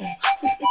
[0.00, 0.14] Yeah.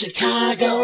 [0.00, 0.79] Chicago.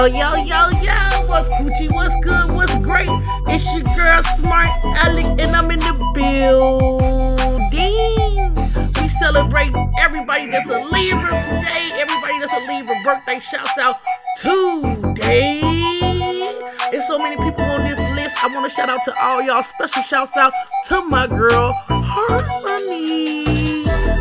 [0.00, 1.92] Yo, yo, yo, yo, what's Gucci?
[1.92, 2.52] What's good?
[2.52, 3.10] What's great?
[3.48, 7.68] It's your girl, Smart Alec, and I'm in the building.
[8.94, 11.90] We celebrate everybody that's a Libra today.
[12.00, 14.00] Everybody that's a Libra birthday shouts out
[14.38, 15.60] today.
[16.90, 18.42] There's so many people on this list.
[18.42, 19.62] I want to shout out to all y'all.
[19.62, 20.54] Special shouts out
[20.86, 23.50] to my girl, Harmoni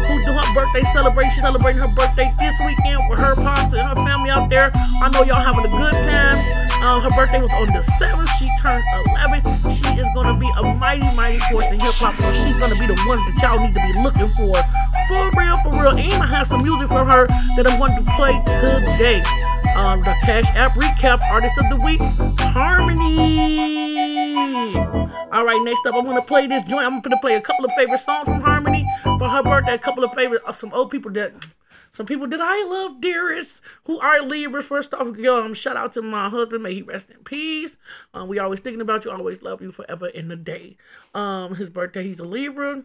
[0.10, 1.42] who do her birthday celebration.
[1.42, 4.72] Celebrating her birthday this weekend with her pops and her family out there.
[5.02, 6.40] I know y'all having a good time.
[6.84, 8.28] Um, her birthday was on the 7th.
[8.40, 8.84] She turned
[9.16, 9.44] 11.
[9.72, 12.16] She is going to be a mighty, mighty force in hip hop.
[12.16, 14.56] So she's going to be the one that y'all need to be looking for.
[15.08, 15.96] For real, for real.
[15.98, 19.24] And I have some music from her that I'm going to play today.
[19.76, 22.02] Um, the Cash App Recap Artist of the Week,
[22.52, 23.80] Harmoni.
[25.32, 26.86] All right, next up, I'm gonna play this joint.
[26.86, 29.76] I'm gonna play a couple of favorite songs from Harmoni for her birthday.
[29.76, 31.32] A couple of favorite, uh, some old people that,
[31.92, 34.66] some people that I love dearest, who are Libras.
[34.66, 36.64] First off, um, shout out to my husband.
[36.64, 37.78] May he rest in peace.
[38.14, 39.12] Um, we always thinking about you.
[39.12, 40.78] Always love you forever in the day.
[41.14, 42.84] Um, his birthday, he's a Libra.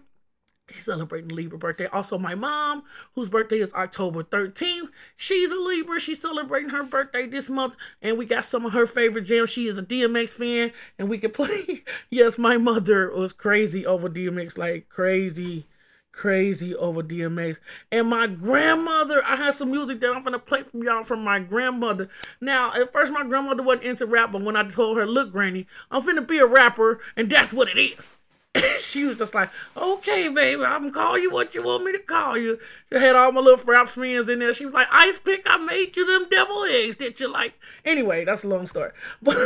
[0.73, 1.87] He's celebrating Libra birthday.
[1.89, 2.85] Also, my mom,
[3.15, 6.01] whose birthday is October 13th, she's a Libra.
[6.01, 9.51] She's celebrating her birthday this month, and we got some of her favorite jams.
[9.51, 11.85] She is a DMX fan, and we can play.
[12.11, 15.67] yes, my mother was crazy over DMX, like crazy,
[16.15, 17.59] crazy over DMX.
[17.93, 21.41] And my grandmother, I had some music that I'm gonna play from y'all from my
[21.41, 22.09] grandmother.
[22.41, 25.67] Now, at first, my grandmother wasn't into rap, but when I told her, "Look, Granny,
[25.91, 28.17] I'm finna be a rapper," and that's what it is.
[28.79, 31.99] she was just like, okay, baby, I'm gonna call you what you want me to
[31.99, 32.59] call you.
[32.93, 34.55] She had all my little rap friends in there.
[34.55, 37.55] She was like, Ice Pick, I made you them devil eggs that you like.
[37.85, 38.91] Anyway, that's a long story.
[39.23, 39.37] But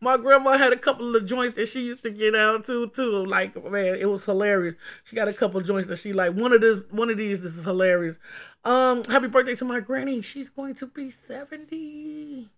[0.00, 3.24] my grandma had a couple of joints that she used to get out to too.
[3.26, 4.74] Like, man, it was hilarious.
[5.04, 6.34] She got a couple joints that she like.
[6.34, 8.18] One of this, one of these, this is hilarious.
[8.64, 10.22] Um, happy birthday to my granny.
[10.22, 12.50] She's going to be 70.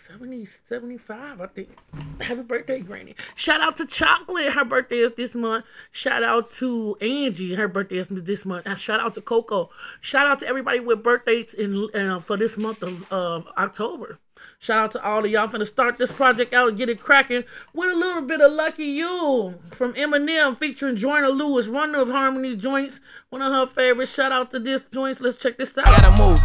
[0.00, 1.76] 70, 75, I think.
[2.20, 3.14] Happy birthday, Granny.
[3.34, 4.52] Shout out to Chocolate.
[4.54, 5.66] Her birthday is this month.
[5.92, 7.54] Shout out to Angie.
[7.54, 8.66] Her birthday is this month.
[8.66, 9.68] And shout out to Coco.
[10.00, 14.18] Shout out to everybody with birthdays in uh, for this month of uh, October.
[14.58, 17.44] Shout out to all of y'all finna start this project out and get it cracking
[17.74, 22.56] with a little bit of Lucky You from Eminem featuring Joyner Lucas, one of Harmoni's
[22.56, 24.14] joints, one of her favorites.
[24.14, 25.20] Shout out to this joints.
[25.20, 25.84] Let's check this out.
[25.86, 26.40] Y'all gotta move.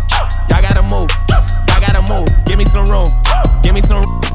[0.50, 1.35] Y'all gotta move.
[1.76, 2.46] Y'all gotta move.
[2.46, 3.10] Give me some room.
[3.62, 4.02] Give me some.
[4.24, 4.35] Yeah,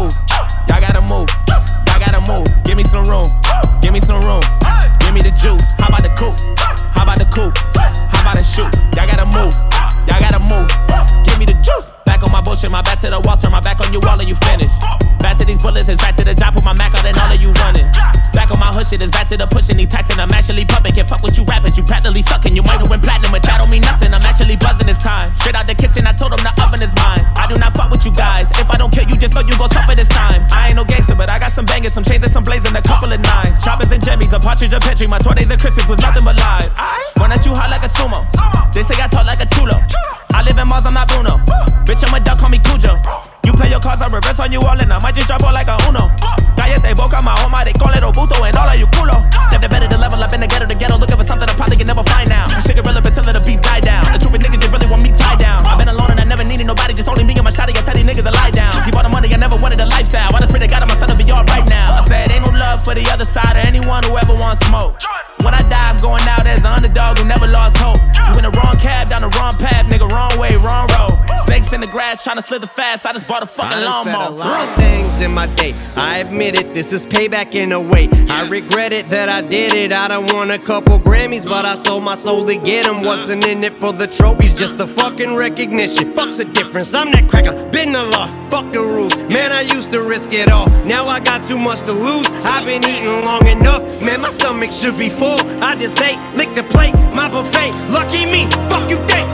[73.21, 75.75] Just bought a fucking I done said a lot of things in my day.
[75.95, 78.09] I admit it, this is payback in a way.
[78.29, 79.93] I regret it that I did it.
[79.93, 83.03] I done won a couple Grammys, but I sold my soul to get them.
[83.03, 86.13] Wasn't in it for the trophies, just the fucking recognition.
[86.13, 86.93] Fuck's the difference.
[86.95, 88.27] I'm that cracker, been the law.
[88.49, 89.15] Fuck the rules.
[89.29, 90.67] Man, I used to risk it all.
[90.85, 92.31] Now I got too much to lose.
[92.43, 93.83] I've been eating long enough.
[94.01, 95.39] Man, my stomach should be full.
[95.61, 97.71] I just ate, lick the plate, my buffet.
[97.89, 99.29] Lucky me, fuck you think.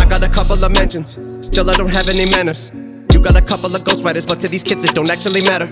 [0.00, 2.72] I got a couple of mentions, still I don't have any manners.
[3.18, 5.66] You got a couple of ghostwriters, but to these kids it don't actually matter.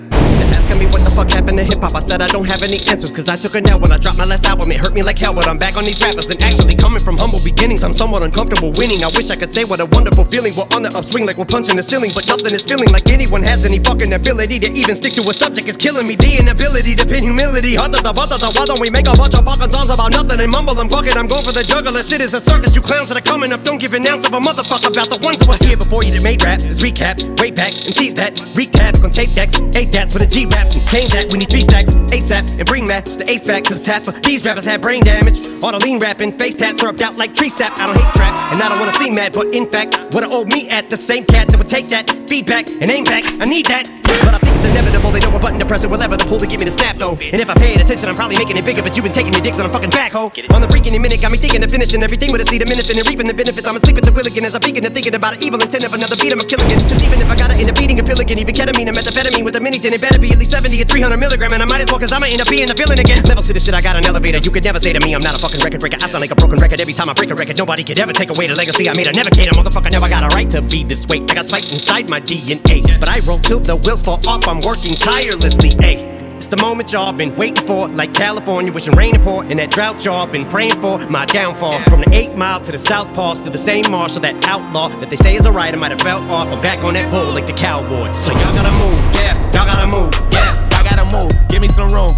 [0.77, 1.97] Asking me what the fuck happened to hip hop.
[1.97, 4.21] I said I don't have any answers, cause I took a nap when I dropped
[4.21, 4.69] my last album.
[4.69, 6.29] It hurt me like hell, but I'm back on these rappers.
[6.29, 9.01] And actually, coming from humble beginnings, I'm somewhat uncomfortable winning.
[9.01, 10.53] I wish I could say what a wonderful feeling.
[10.53, 13.41] We're on the upswing like we're punching the ceiling, but nothing is feeling like anyone
[13.41, 15.65] has any fucking ability to even stick to a subject.
[15.65, 16.13] It's killing me.
[16.13, 17.81] The inability to pin humility.
[17.81, 20.93] Da, Why don't we make a bunch of fucking songs about nothing and mumble and
[20.93, 21.17] fuck it?
[21.17, 22.05] I'm going for the juggler.
[22.05, 22.77] Shit is a circus.
[22.77, 25.21] You clowns that are coming up don't give an ounce of a motherfucker about the
[25.25, 26.61] ones that were here before you that made rap.
[26.61, 28.37] Let's recap, way back, and seize that.
[28.53, 31.33] Recap, on tape decks, eight dats with a G raps and change that.
[31.33, 33.65] We need three stacks, ASAP, and bring to the ace back.
[33.65, 35.39] Cause tap for these rappers have brain damage.
[35.63, 37.79] All the lean rapping, face tats syrup out like tree sap.
[37.79, 40.29] I don't hate trap, and I don't wanna see mad, but in fact, what I
[40.31, 43.25] owe me at the same cat that would take that feedback and aim back.
[43.41, 44.06] I need that.
[44.25, 45.11] But I think it's inevitable.
[45.11, 46.97] They know what button to press it, whatever the pull to get me to snap
[46.97, 47.17] though.
[47.19, 48.83] And if I paid attention, I'm probably making it bigger.
[48.83, 50.31] But you've been taking your dicks on a fucking backhoe.
[50.55, 52.91] On the freaking minute, got me thinking of finishing everything with a seed of minutes
[52.91, 53.67] and reaping the benefits.
[53.67, 55.85] I'm asleep at the wheel again as I'm peeking and thinking about an evil intent
[55.85, 56.33] of another beat.
[56.33, 56.79] I'm a killing it.
[56.87, 59.45] Cause even if I gotta end up eating a pill again, even ketamine or methamphetamine
[59.45, 61.53] with a mini tin, it better be at least 70 or 300 milligram.
[61.53, 63.23] And I might as well, cause I'ma end up being a villain again.
[63.25, 64.39] Level to the shit, I got an elevator.
[64.39, 65.99] You could never say to me, I'm not a fucking record breaker.
[66.01, 67.57] I sound like a broken record every time I break a record.
[67.59, 69.09] Nobody could ever take away the legacy I made.
[69.09, 69.91] I never cater, motherfucker.
[69.91, 71.23] Never got a right to be this way.
[71.29, 72.85] I got spiked inside my DNA.
[73.01, 74.47] But I roll till the wheels fall off.
[74.49, 75.71] I'm working tirelessly.
[75.83, 76.15] Ayy.
[76.37, 79.71] It's the moment y'all been waiting for, like California, wishing rain and pour, and that
[79.71, 80.99] drought y'all been praying for.
[81.09, 84.37] My downfall from the eight mile to the south pass to the same marshal, that
[84.45, 86.53] outlaw that they say is a writer might have fell off.
[86.53, 88.13] I'm back on that bull like the cowboy.
[88.13, 90.53] So y'all gotta move, yeah, y'all gotta move, yeah.
[90.77, 91.33] I gotta move.
[91.49, 92.13] Give me some room.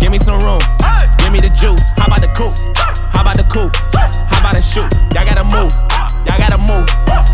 [0.00, 0.60] Give me some room.
[1.18, 1.94] Give me the juice.
[1.96, 2.58] How about the coupe?
[3.14, 3.76] How about the coupe?
[3.94, 4.90] How about the shoot?
[5.14, 5.72] Y'all gotta move.
[6.26, 6.90] Y'all gotta move.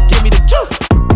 [0.06, 1.15] Give me the juice.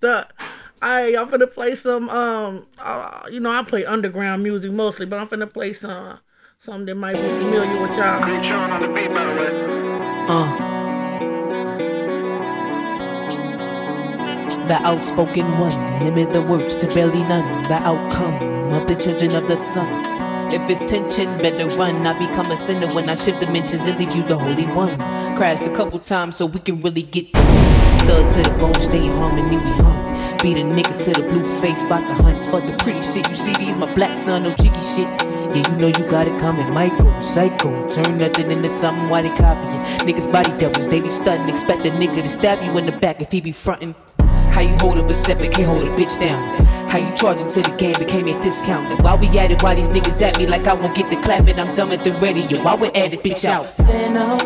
[0.00, 0.26] Stuff.
[0.30, 0.48] Next up,
[0.82, 2.08] I I'm finna play some.
[2.08, 6.18] Um, uh, you know I play underground music mostly, but I'm finna play some
[6.58, 8.20] something that might be familiar with y'all.
[14.66, 17.62] The outspoken one, limit the words to barely none.
[17.64, 20.06] The outcome of the children of the sun.
[20.52, 22.06] If it's tension, better run.
[22.06, 24.96] I become a sinner when I shift dimensions and leave you the holy one.
[25.36, 27.79] Crashed a couple times so we can really get through.
[28.06, 30.00] Thug to the bone, stay in harmony, we hung.
[30.42, 32.46] Beat a nigga to the blue face, bout the hundreds.
[32.46, 33.28] Fuck the pretty shit.
[33.28, 35.08] You see these, my black son, no cheeky shit.
[35.52, 37.88] Yeah, you know you got it coming, Michael, psycho.
[37.88, 39.80] Turn nothing into something while they copying.
[40.06, 41.48] Niggas body doubles, they be stunting.
[41.48, 43.94] Expect a nigga to stab you in the back if he be frontin'.
[44.60, 46.66] How you hold up a step and can't hold a bitch down?
[46.86, 48.92] How you charging to the game became a discount?
[48.92, 51.16] And while we at it, why these niggas at me like I won't get the
[51.16, 52.62] clapping, I'm dumb at the radio.
[52.62, 53.72] Why we at this bitch out?
[53.72, 54.36] Saying no,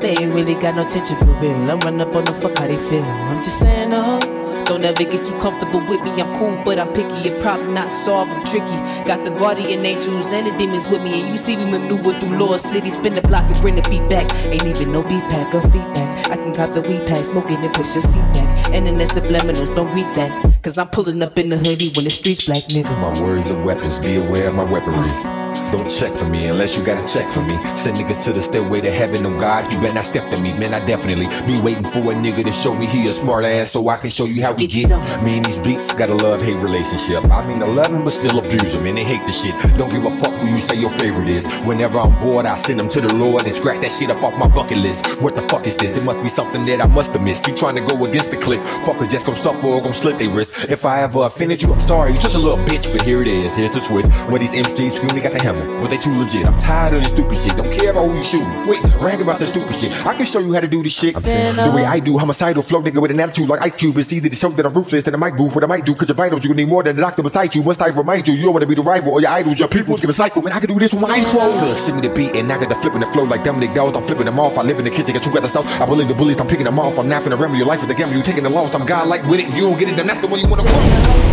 [0.00, 1.70] they ain't really got no tension for real.
[1.70, 3.04] I'm run up on the fuck how they feel.
[3.04, 4.41] I'm just saying no.
[4.72, 6.12] Don't ever get too comfortable with me.
[6.12, 7.28] I'm cool, but I'm picky.
[7.28, 8.30] Your problem not solved.
[8.30, 8.78] I'm tricky.
[9.04, 11.20] Got the guardian angels and the demons with me.
[11.20, 12.88] And you see me maneuver through Lord City.
[12.88, 14.32] Spin the block and bring the beat back.
[14.46, 16.30] Ain't even no beat pack or feedback.
[16.30, 18.70] I can cop the weed pack, smoking and push your seat back.
[18.72, 20.62] And then there's subliminals, don't read that.
[20.62, 22.98] Cause I'm pulling up in the hoodie when the streets black nigga.
[22.98, 25.41] My words are weapons, be aware of my weaponry.
[25.70, 27.56] Don't check for me unless you got a check for me.
[27.76, 30.52] Send niggas to the stairway to heaven, oh God, you better not step to me.
[30.58, 33.72] Man, I definitely be waiting for a nigga to show me he a smart ass
[33.72, 34.90] so I can show you how we get.
[35.22, 37.24] Me and these beats got a love hate relationship.
[37.24, 39.54] I mean, I love him, but still abuse him, and they hate the shit.
[39.76, 41.44] Don't give a fuck who you say your favorite is.
[41.62, 44.34] Whenever I'm bored, I send them to the Lord and scratch that shit up off
[44.38, 45.20] my bucket list.
[45.22, 45.96] What the fuck is this?
[45.96, 47.46] It must be something that I must have missed.
[47.46, 48.60] You trying to go against the click.
[48.84, 50.70] Fuckers just gonna suffer or gon' slit they wrist.
[50.70, 52.12] If I ever offended you, I'm sorry.
[52.12, 53.56] You just a little bitch, but here it is.
[53.56, 54.10] Here's the twist.
[54.30, 55.80] Where these MCs scream, they got the hammer.
[55.80, 56.46] What they too legit.
[56.46, 57.56] I'm tired of this stupid shit.
[57.56, 58.62] Don't care about who you shooting.
[58.62, 59.90] Quit bragging about the stupid shit.
[60.06, 61.14] I can show you how to do this shit.
[61.14, 63.98] The way I do, homicidal flow, nigga, with an attitude like Ice Cube.
[63.98, 65.94] It's easy to show that I'm ruthless and I might booth what I might do.
[65.94, 66.38] Cause you're vital.
[66.38, 67.62] You need more than the doctor beside you.
[67.62, 69.58] Must I remind you, you don't wanna be the rival or your idols.
[69.58, 70.42] Your people's giving cycle.
[70.42, 71.58] Man, I can do this with my eyes closed.
[71.58, 73.96] So stick me the beat and I got the flipping the flow like Dominique Dawes.
[73.96, 74.58] I'm flipping them off.
[74.58, 75.66] I live in the kitchen, got two other stuff.
[75.80, 76.98] I believe the bullies, I'm picking them off.
[76.98, 78.16] I'm not finna remember your life with the gamble.
[78.16, 78.74] You taking the loss.
[78.74, 79.54] I'm God like with it.
[79.56, 81.31] You don't get it, then that's the one you wanna put.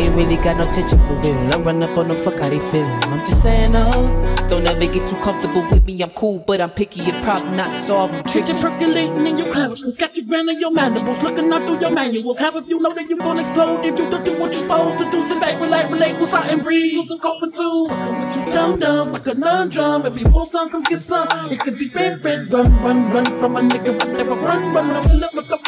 [0.00, 1.36] Ain't really got no tension for real.
[1.52, 2.86] I run up on them, fuck how they feel.
[3.12, 6.02] I'm just saying, oh, don't ever get too comfortable with me.
[6.02, 7.02] I'm cool, but I'm picky.
[7.02, 8.14] Your problem not solved.
[8.14, 8.46] I'm tricky.
[8.46, 12.38] Chicken percolating in your clavicles, got you grinding your mandibles, looking up through your manuals.
[12.38, 15.04] Half of you know that you're gonna explode if you don't do what you're supposed
[15.04, 15.22] to do.
[15.28, 16.92] Sit back, relax, relate, what's out and breathe.
[16.94, 17.88] Use some coping too.
[17.90, 20.06] What you dumb dumb like a non-drum.
[20.06, 21.28] If you want some, come get some.
[21.52, 24.90] It could be red, red, run, run, run from a nigga, but never run, run.
[24.90, 25.58] I'm in love with the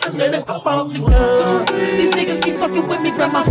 [0.00, 0.90] I let it pop off.
[0.90, 3.44] These niggas keep fucking with me, grandma.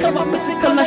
[0.00, 0.28] Come up
[0.60, 0.86] color.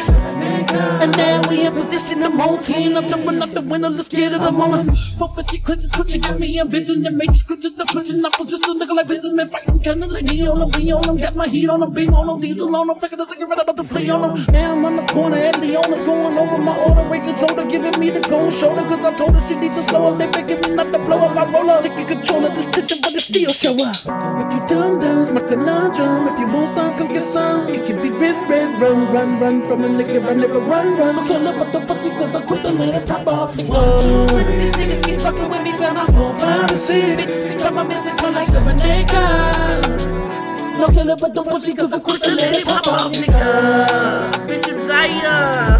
[1.02, 2.96] And now we in position, I'm on team.
[2.96, 4.98] I'm jumping out the window, let's get it, I'm on it.
[5.18, 7.02] 450 clips, twitching, got me in vision.
[7.18, 10.72] Major scriptures, the pushing opposition, nigga like business, man, fighting, kinda like me on them,
[10.76, 11.18] we on them.
[11.18, 13.70] Got my heat on them, beam on them, diesel on them, figure the cigarette out
[13.70, 14.46] of the flea on them.
[14.54, 18.00] Now I'm on the corner, at Leona's going over my order, Rachel told her, giving
[18.00, 20.20] me the cold shoulder, cause I told her she needs to slow up.
[20.20, 23.00] They begging me not to blow up, I roll up, taking control of this kitchen,
[23.02, 23.96] but it still show up.
[24.06, 26.28] What you done does, my conundrum.
[26.28, 27.70] If you want some, come get some.
[27.70, 31.20] It could be red, red, run, run, run from a nigga, I never run, run.
[31.20, 33.56] I kill up at the bus because I quit the let it pop off.
[33.56, 34.28] Whoa.
[34.58, 36.04] These niggas keep fucking with me, grandma.
[36.08, 37.02] Four, five, and six.
[37.02, 38.44] Bitches can come, I'm missing color.
[38.46, 40.78] Seven niggas.
[40.78, 44.48] No killer but the pussy cause I quit the let it pop off, nigga.
[44.48, 45.80] Bishop Zaya.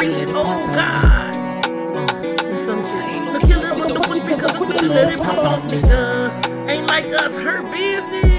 [0.00, 1.34] Reach, oh God.
[2.66, 3.22] Some shit.
[3.22, 6.47] No killer but the pussy cause I quit the let it pop off, nigga.
[6.98, 8.37] Like us, her business.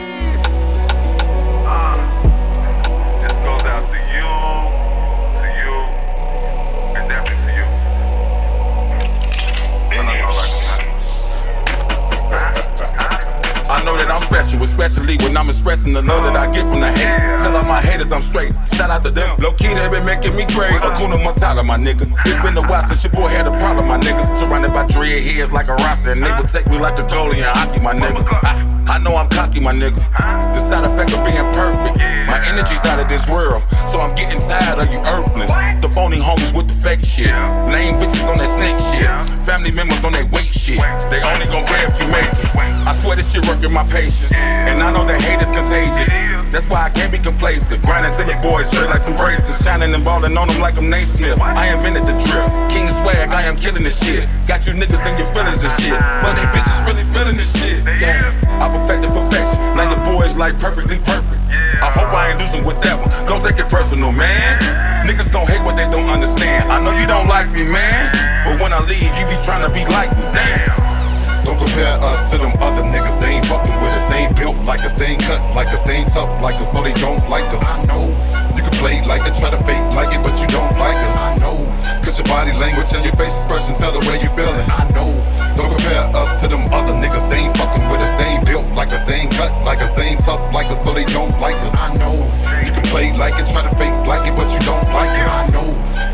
[14.30, 17.40] Special, especially when I'm expressing the love that I get from the hate.
[17.42, 18.54] Tell all my haters I'm straight.
[18.74, 19.38] Shout out to them.
[19.40, 20.78] Low key, they been making me great.
[20.86, 22.06] Akuna Matata, my nigga.
[22.26, 24.38] It's been a while since your boy had a problem, my nigga.
[24.38, 27.38] Surrounded by dread heads like a roster, and they would take me like a goalie
[27.38, 28.22] in hockey, my nigga.
[28.44, 30.02] I, I know I'm cocky, my nigga.
[30.52, 31.98] The side effect of being perfect.
[32.26, 35.54] My energy's out of this world, so I'm getting tired of you earthlings.
[35.82, 37.30] The phony homies with the fake shit.
[37.70, 39.06] Lame bitches on that snake shit.
[39.46, 40.82] Family members on that weight shit.
[41.14, 42.56] They only gon' care if you make it.
[42.90, 44.34] I swear this shit working my patience.
[44.34, 46.10] And I know that hate is contagious.
[46.52, 47.82] That's why I can't be complacent.
[47.86, 49.62] Grinding to the boys straight like some braces.
[49.62, 51.40] Shining and balling on them like I'm Naismith.
[51.40, 52.50] I invented the drip.
[52.70, 54.26] King swag, I am killing this shit.
[54.48, 55.98] Got you niggas in your feelings and shit.
[56.26, 57.86] But they bitches really feeling this shit.
[57.86, 59.58] Damn, I perfected perfection.
[59.78, 61.38] Now your boys like perfectly perfect.
[61.80, 63.10] I hope I ain't losing with that one.
[63.30, 65.06] Don't take it personal, man.
[65.06, 66.72] Niggas gon' hate what they don't understand.
[66.72, 68.12] I know you don't like me, man.
[68.46, 70.24] But when I leave, you be trying to be like me.
[70.34, 70.89] Damn.
[71.46, 73.20] Don't compare us to them other niggas.
[73.20, 74.06] They ain't fucking with us.
[74.12, 74.94] They ain't built like us.
[74.94, 75.82] They ain't cut like us.
[75.84, 76.72] They ain't tough like us.
[76.72, 77.64] So they don't like us.
[77.64, 78.12] I know.
[78.56, 81.16] You can play like it, try to fake like it, but you don't like us.
[81.16, 81.56] I know.
[82.04, 84.68] Cause your body language and your face expression tell the way you feeling.
[84.68, 85.10] I know.
[85.56, 87.30] Don't compare us to them other niggas.
[87.30, 88.12] They ain't fucking with us.
[88.20, 89.04] They ain't built like us.
[89.04, 89.92] They ain't cut like us.
[89.94, 90.84] They ain't tough like us.
[90.84, 91.74] So they don't like us.
[91.76, 92.16] I know.
[92.66, 95.32] You can play like it, try to fake like it, but you don't like us.
[95.32, 95.68] I know.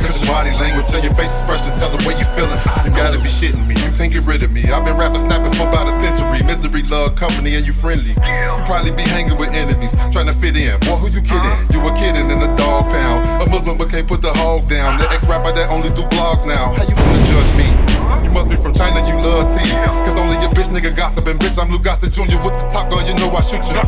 [0.06, 2.55] Cause your body language and your face expression tell the way you feeling.
[2.96, 3.76] Gotta be shitting me.
[3.76, 4.64] You can't get rid of me.
[4.72, 6.42] I've been rapping, snapping for about a century.
[6.48, 8.16] Misery, love, company, and you friendly.
[8.16, 10.80] You probably be hanging with enemies, trying to fit in.
[10.80, 11.56] Boy, who you kidding?
[11.72, 13.44] You a kidding in a dog pound.
[13.44, 14.98] A Muslim but can't put the hog down.
[14.98, 16.74] The ex rapper that only do blogs now.
[16.74, 17.95] How you gonna judge me?
[18.36, 19.72] Must be from China, you love tea.
[20.04, 21.40] Cause only your bitch nigga gossiping.
[21.40, 22.36] Bitch, I'm Lou Jr.
[22.44, 23.80] with the top gun, you know I shoot you.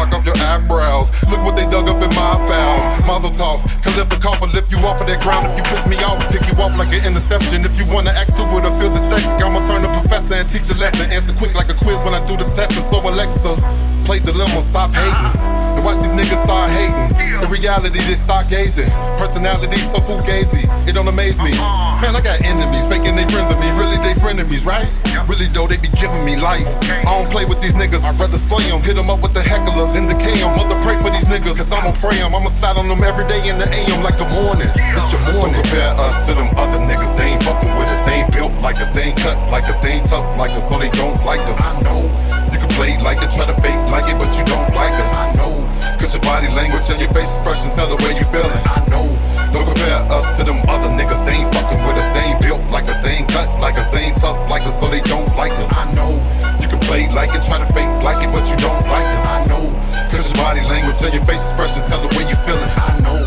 [0.00, 1.12] Knock off your eyebrows.
[1.28, 2.84] Look what they dug up in my fouls.
[3.04, 3.60] Mazel tov.
[3.84, 5.44] Cliff the coffin, lift you off of that ground.
[5.44, 7.68] If you piss me off, pick you off like an interception.
[7.68, 10.76] If you wanna act stupid or feel dyslexic, I'ma turn the professor and teach a
[10.80, 11.12] lesson.
[11.12, 12.80] Answer quick like a quiz when I do the testing.
[12.88, 13.60] So Alexa,
[14.08, 15.55] play dilemma, stop hating.
[15.86, 17.14] Watch these niggas start hating.
[17.38, 18.90] In reality, they start gazing.
[19.22, 21.54] Personality so fugazi, it don't amaze me.
[22.02, 23.70] Man, I got enemies, faking they friends of me.
[23.78, 24.82] Really, they frenemies, right?
[25.30, 26.66] Really, though, they be giving me life.
[26.90, 28.82] I don't play with these niggas, I'd rather slay them.
[28.82, 30.58] Hit them up with the heckler, then decay them.
[30.58, 32.34] Mother pray for these niggas, cause I'ma pray them.
[32.34, 34.66] I'ma slide on them every day in the AM like the morning.
[34.66, 35.54] It's your morning.
[35.54, 38.02] Don't compare us to them other niggas, they ain't fucking with us.
[38.02, 40.66] They ain't built like us, they ain't cut like us, they ain't tough like us,
[40.66, 41.62] so they don't like us.
[41.62, 42.10] I know.
[42.50, 45.14] You can play like it, try to fake like it, but you don't like us.
[45.14, 45.65] I know.
[45.98, 48.62] Cause your body language and your face expression tell the way you feeling.
[48.66, 49.06] I know.
[49.52, 51.22] Don't compare us to them other niggas.
[51.24, 52.08] They ain't fucking with us.
[52.14, 52.98] They ain't built like us.
[53.00, 53.88] They ain't cut like us.
[53.88, 55.70] They ain't tough like us, so they don't like us.
[55.72, 56.12] I know.
[56.60, 59.24] You can play like it, try to fake like it, but you don't like us.
[59.26, 59.64] I know.
[60.10, 62.72] Cause your body language and your face expression tell the way you feeling.
[62.76, 63.25] I know.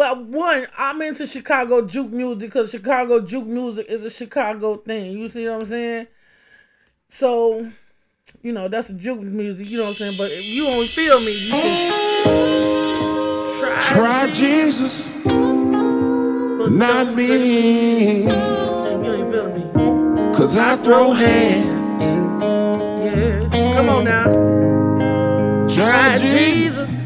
[0.00, 5.18] Well one I'm into Chicago juke music because Chicago juke music is a Chicago thing.
[5.18, 6.06] You see what I'm saying?
[7.08, 7.70] So
[8.40, 10.14] you know, that's juke music, you know what I'm saying?
[10.16, 11.90] But if you only feel me, you can
[13.60, 18.26] try, Try Jesus, not me.
[18.26, 20.32] And you ain't feeling me.
[20.32, 22.02] Cause I throw hands.
[23.04, 23.74] Yeah.
[23.74, 24.24] Come on now.
[25.68, 26.88] Try Try Jesus.
[26.88, 26.99] Jesus.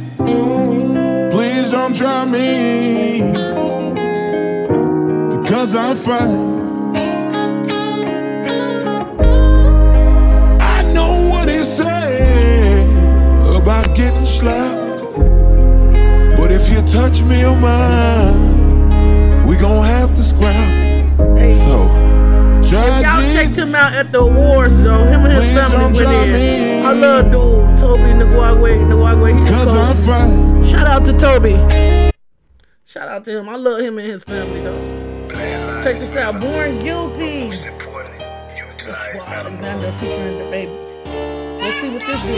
[1.75, 3.19] Don't try me.
[5.37, 6.95] Because I'm fine.
[10.61, 12.87] I know what he said
[13.57, 15.03] about getting slapped.
[16.37, 20.55] But if you touch me or mine, we gon' have to scrap.
[21.37, 21.55] Hey.
[21.55, 21.89] So,
[22.71, 25.03] try Y'all checked him out at the awards, though.
[25.03, 26.33] Him and his Please family went in.
[26.33, 26.87] me.
[26.87, 28.79] I love dude, Tobe Nwigwe.
[28.87, 30.54] Nwigwe, he's Cause I'm fine.
[30.75, 31.55] Shout out to Tobe.
[32.85, 33.49] Shout out to him.
[33.49, 35.29] I love him and his family, though.
[35.85, 36.41] Check this out.
[36.41, 37.45] Born Guilty.
[37.45, 40.73] Most importantly, utilize Well, Alexander featuring the baby.
[41.61, 42.33] Let's see what this do.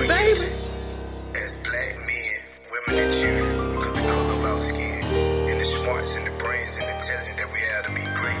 [0.00, 1.42] The baby.
[1.44, 2.40] as black men,
[2.72, 5.04] women, and children because the color of our skin
[5.50, 8.40] and the smarts and the brains and the intelligence that we have to be great.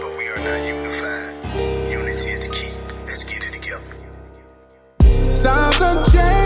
[0.00, 1.34] But we are not unified.
[1.90, 2.72] Unity is the key.
[3.06, 3.96] Let's get it together.
[5.34, 6.41] Times have changed.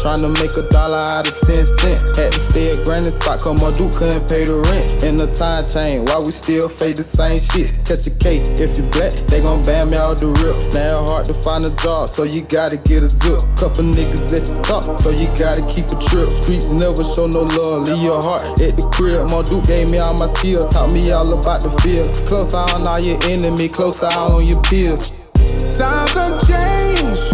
[0.00, 2.00] Tryna make a dollar out of 10 cent.
[2.16, 5.04] Had to stay at Granny spot, cause my dude couldn't pay the rent.
[5.04, 7.76] In the time chain, why we still fade the same shit?
[7.84, 10.56] Catch a cake, if you black, they gon' ban me out the rip.
[10.72, 13.44] Now hard to find a job, so you gotta get a zip.
[13.60, 16.32] Couple niggas at your top, so you gotta keep a trip.
[16.32, 19.28] Streets never show no love, leave your heart at the crib.
[19.28, 22.08] My dude gave me all my skill, taught me all about the field.
[22.24, 25.12] Close eye on all your enemy, close eye on your peers.
[25.76, 27.29] Times have changed.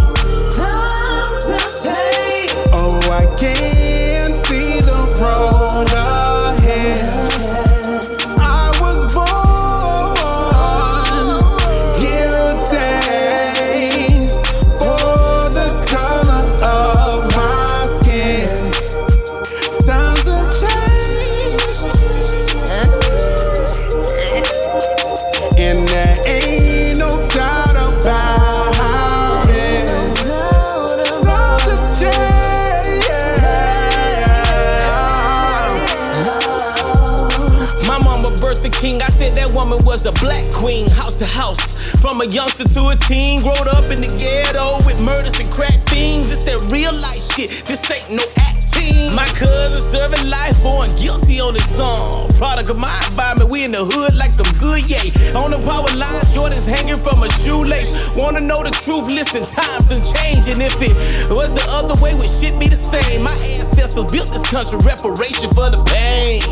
[47.46, 49.14] This ain't no acting.
[49.14, 52.28] My cousin serving life, born guilty on his song.
[52.36, 55.08] Product of my environment, we in the hood like some good yay.
[55.32, 57.88] On the power line, Jordan's hanging from a shoelace.
[58.16, 59.08] Wanna know the truth?
[59.08, 60.92] Listen, times done changed, and if it
[61.30, 63.22] was the other way, would shit be the same?
[63.22, 66.42] My ancestors built this country, reparation for the pain.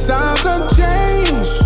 [0.00, 1.61] Times have changed.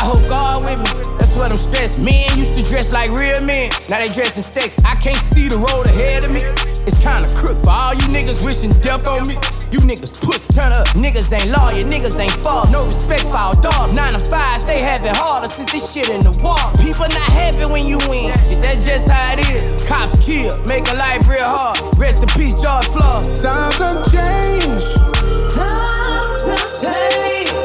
[0.00, 1.12] I hope God with me.
[1.20, 2.00] That's what I'm stressed.
[2.00, 4.72] Men used to dress like real men, now they dress in sex.
[4.80, 6.40] I can't see the road ahead of me.
[6.88, 9.36] It's kinda crook for all you niggas wishing death on me.
[9.68, 10.88] You niggas push, turn up.
[10.96, 12.64] Niggas ain't lawyer, niggas ain't fall.
[12.72, 13.92] No respect for our dog.
[13.92, 16.72] Nine to five, they have it harder since this shit in the wall.
[16.80, 18.32] People not happy when you win.
[18.40, 19.84] Shit, that's just how it is.
[19.84, 21.76] Cops kill, make a life real hard.
[22.00, 23.36] Rest in peace, George Floyd.
[23.36, 24.88] Times have changed.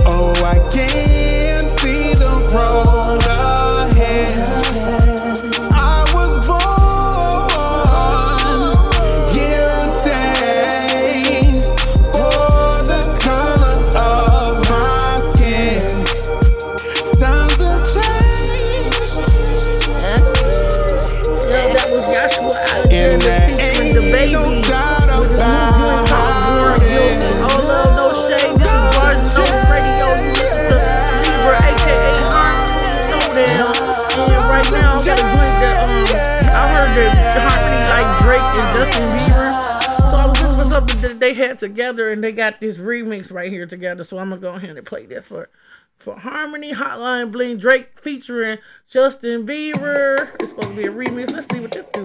[0.04, 1.05] Oh, I can
[2.56, 2.85] see
[41.86, 44.04] together, and they got this remix right here together.
[44.04, 45.50] So I'm gonna go ahead and play this for
[46.00, 48.58] for Harmoni Hotline Bling Drake featuring
[48.90, 50.30] Justin Bieber.
[50.40, 51.32] It's supposed to be a remix.
[51.32, 52.05] Let's see what this do.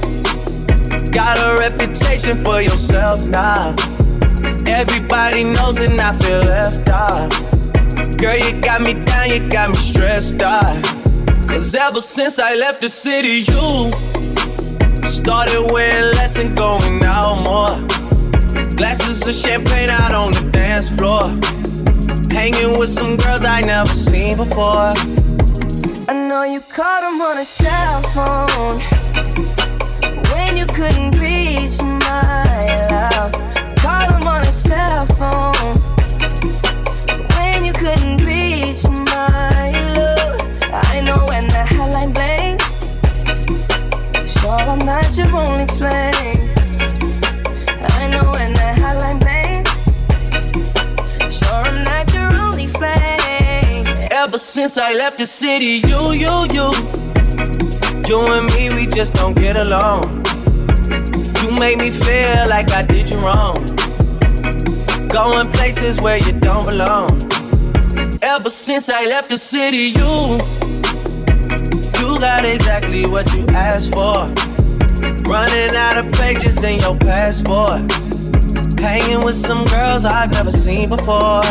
[1.11, 3.75] got a reputation for yourself now.
[4.65, 7.29] Everybody knows and I feel left out.
[8.17, 10.83] Girl, you got me down, you got me stressed out.
[11.47, 13.91] Cause ever since I left the city, you
[15.07, 17.75] started wearing less and going out more.
[18.77, 21.23] Glasses of champagne out on the dance floor.
[22.31, 24.93] Hanging with some girls I never seen before.
[26.07, 29.00] I know you caught him on a cell phone
[30.81, 32.43] couldn't reach my
[32.89, 33.31] love.
[33.77, 35.75] Called him on a cell phone
[37.35, 40.41] when you couldn't reach my love.
[40.73, 42.57] I know when the hotline bling,
[44.25, 46.49] sure I'm not your only flame.
[47.99, 49.63] I know when the hotline bling,
[51.29, 53.85] sure I'm not your only flame.
[54.11, 56.73] Ever since I left the city, you, you, you.
[58.09, 60.20] You and me, we just don't get along.
[61.61, 63.53] Make me feel like I did you wrong.
[65.09, 67.11] Going places where you don't belong.
[68.23, 70.41] Ever since I left the city, you.
[71.99, 74.33] You got exactly what you asked for.
[75.29, 77.81] Running out of pages in your passport.
[78.79, 81.43] Hanging with some girls I've never seen before.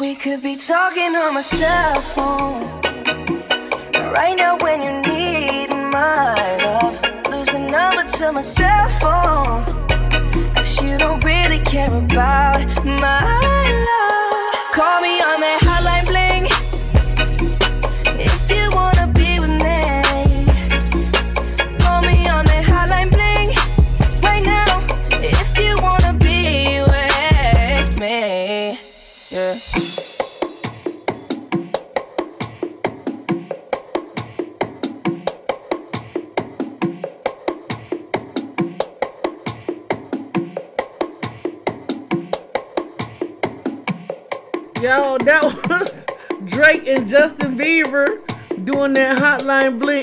[0.00, 2.82] We could be talking on my cell phone.
[4.12, 6.94] Right now, when you need my love,
[7.30, 8.65] lose the number to my cell
[9.00, 9.64] phone.
[10.54, 13.35] Cause you don't really care about my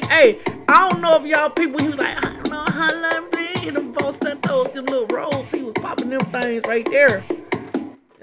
[0.02, 3.68] Hey, I don't know if y'all people, he was like, I don't know, hotline bling.
[3.68, 5.52] And them both set those, them little rolls.
[5.52, 7.24] He was popping them things right there.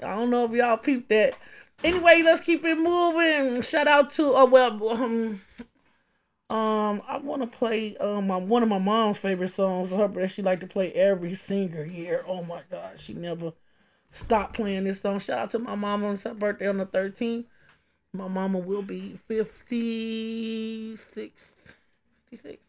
[0.03, 1.35] I don't know if y'all peeped that.
[1.83, 3.61] Anyway, let's keep it moving.
[3.61, 5.41] Shout out to, oh, well, um,
[6.51, 9.89] um, I want to play um my, one of my mom's favorite songs.
[9.89, 12.25] Her birthday, she like to play every single year.
[12.27, 13.53] Oh my God, she never
[14.11, 15.19] stopped playing this song.
[15.19, 17.45] Shout out to my mom on her birthday on the 13th.
[18.13, 21.53] My mama will be 56.
[22.29, 22.67] 56.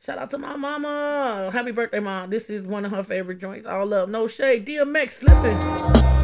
[0.00, 1.50] Shout out to my mama.
[1.52, 2.30] Happy birthday, mom.
[2.30, 3.66] This is one of her favorite joints.
[3.66, 4.64] All love, no shade.
[4.64, 6.23] DMX slipping.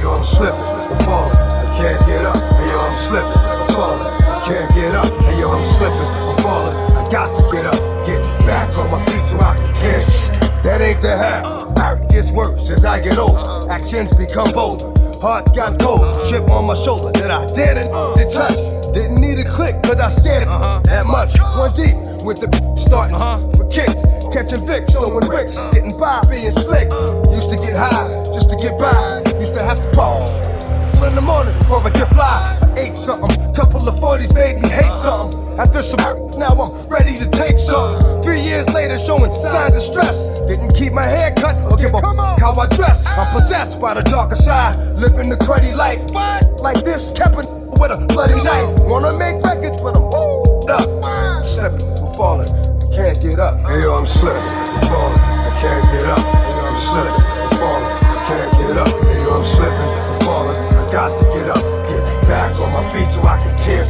[0.00, 2.38] Yo, I'm slipping, I'm falling, I can't get up.
[2.38, 5.10] Hey, yo, I'm slipping, I'm falling, I can't get up.
[5.26, 7.78] Hey, yo, I'm slipping, I'm falling, I got to get up.
[8.06, 10.00] Get back on my feet so I can tear.
[10.62, 11.44] That ain't the half.
[11.82, 13.70] Art gets worse as I get older.
[13.70, 14.90] Actions become bolder.
[15.20, 16.02] Heart got cold.
[16.30, 18.58] Chip on my shoulder that I didn't to touch.
[18.94, 20.80] Didn't need a click, cause I scared it uh-huh.
[20.86, 21.38] that much.
[21.38, 21.68] Uh-huh.
[21.68, 23.18] One deep with the starting
[23.58, 24.02] for kicks.
[24.32, 26.88] Catching Vicks, throwing bricks, getting by, being slick.
[27.34, 30.28] Used to get high just to get by used to have to pop.
[31.06, 32.36] In the morning before I could fly,
[32.76, 33.30] ate something.
[33.54, 35.38] Couple of 40s made me hate something.
[35.58, 38.22] After some now I'm ready to take something.
[38.22, 40.26] Three years later, showing signs of stress.
[40.46, 42.04] Didn't keep my hair cut or give up
[42.38, 43.06] how I dress.
[43.16, 46.02] I'm possessed by the darker side, living the cruddy life.
[46.60, 48.74] Like this, kept with a bloody knife.
[48.90, 50.70] Wanna make records, but I'm old.
[50.70, 51.44] up.
[51.44, 52.50] Slipping, I'm falling,
[52.94, 53.54] can't get up.
[53.66, 56.18] Hey yo, I'm slipping, I'm falling, I can't get up.
[56.18, 57.47] Hey yo, I'm slipping.
[59.38, 61.62] I'm slipping, I'm falling, I got to get up.
[61.86, 63.86] Get back on my feet so I can tear.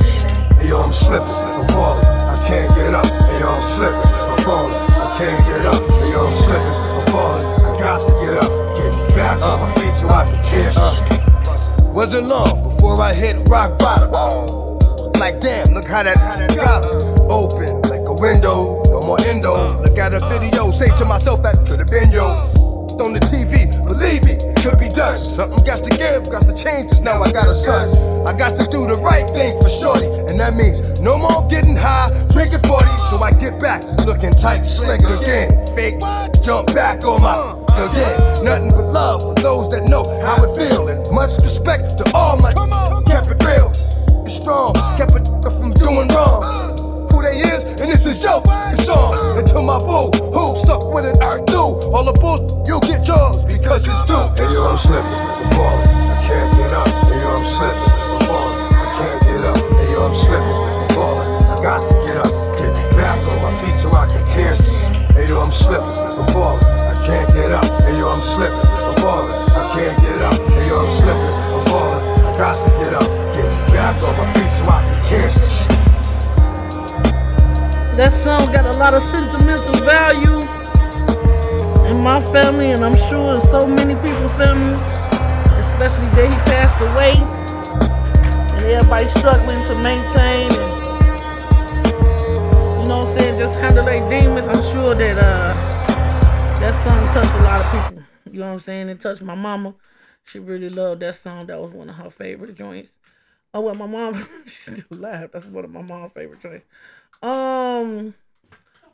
[0.60, 3.08] Hey yo, I'm slipping, I'm falling, I can't get up.
[3.08, 5.80] Hey yo, I'm slipping, I'm falling, I can't get up.
[6.04, 8.52] Hey yo, I'm slipping, I'm falling, I got to get up.
[8.76, 10.68] Get back on my feet so I can tear.
[11.96, 14.12] Wasn't long before I hit rock bottom.
[15.16, 16.20] Like damn, look how that
[16.60, 16.84] got
[17.32, 18.84] open like a window.
[18.92, 19.80] No more endo.
[19.80, 22.67] Look at a video, say to myself that could have been yo.
[22.98, 25.14] On the TV, believe me, it could be done.
[25.16, 26.90] Something got to give, got to change.
[27.00, 27.86] now I got a son.
[28.26, 31.78] I got to do the right thing for shorty, and that means no more getting
[31.78, 32.90] high, drinking 40.
[33.06, 35.54] So I get back, looking tight, slick again.
[35.78, 36.02] Fake,
[36.42, 37.38] jump back on my
[37.78, 38.42] again.
[38.42, 42.34] Nothing but love for those that know how it feel, and much respect to all
[42.42, 42.50] my
[43.06, 43.70] kept it real.
[44.26, 46.67] It's strong, kept it from doing wrong.
[47.28, 48.40] They is, and this is your
[48.80, 49.12] song.
[49.36, 51.76] And to my boo, who stuck with it, I do.
[51.92, 54.16] All the bull, you'll get yours because it's due.
[54.32, 56.88] Hey yo, I'm slipping, I'm falling, I can't get up.
[56.88, 59.60] Hey yo, I'm slipping, I'm falling, I can't get up.
[59.60, 62.32] Hey yo, I'm slipping, I'm falling, I got to get up.
[62.56, 64.56] Get back on my feet so I can tear.
[65.12, 67.68] Hey yo, I'm slipping, I'm falling, I can't get up.
[67.84, 70.32] Hey yo, I'm slipping, I'm falling, I can't get up.
[70.56, 73.08] Hey yo, I'm slipping, I'm falling, I got to get up.
[73.36, 75.97] Get back on my feet so I can tear.
[77.98, 80.38] That song got a lot of sentimental value
[81.90, 84.78] in my family, and I'm sure in so many people's family,
[85.58, 87.18] especially that he passed away,
[88.54, 90.78] and everybody struggling to maintain and
[92.78, 94.46] you know what I'm saying, just handle their demons.
[94.46, 95.54] I'm sure that uh
[96.60, 98.04] that song touched a lot of people.
[98.30, 98.90] You know what I'm saying?
[98.90, 99.74] It touched my mama.
[100.22, 101.48] She really loved that song.
[101.48, 102.92] That was one of her favorite joints.
[103.52, 104.14] Oh well, my mom,
[104.46, 105.30] she still alive.
[105.32, 106.64] That's one of my mom's favorite joints.
[107.22, 108.14] Um,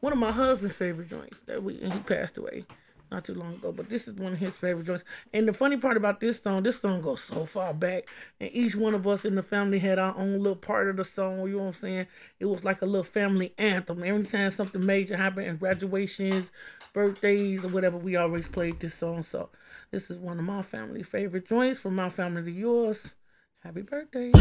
[0.01, 2.65] one of my husband's favorite joints that we and he passed away
[3.11, 3.73] not too long ago.
[3.73, 5.05] But this is one of his favorite joints.
[5.33, 8.05] And the funny part about this song, this song goes so far back,
[8.41, 11.05] and each one of us in the family had our own little part of the
[11.05, 11.41] song.
[11.47, 12.07] You know what I'm saying?
[12.41, 14.03] It was like a little family anthem.
[14.03, 16.53] Every time something major happened, graduations,
[16.93, 19.23] birthdays, or whatever, we always played this song.
[19.23, 19.51] So
[19.91, 23.15] this is one of my family favorite joints from my family to yours.
[23.61, 24.33] Happy birthday.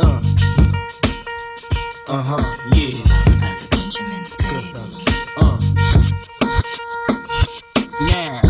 [0.00, 0.47] Uh.
[2.10, 2.90] Uh huh, yeah.
[4.38, 4.88] Good brother.
[5.36, 5.60] Uh.
[8.08, 8.40] Now,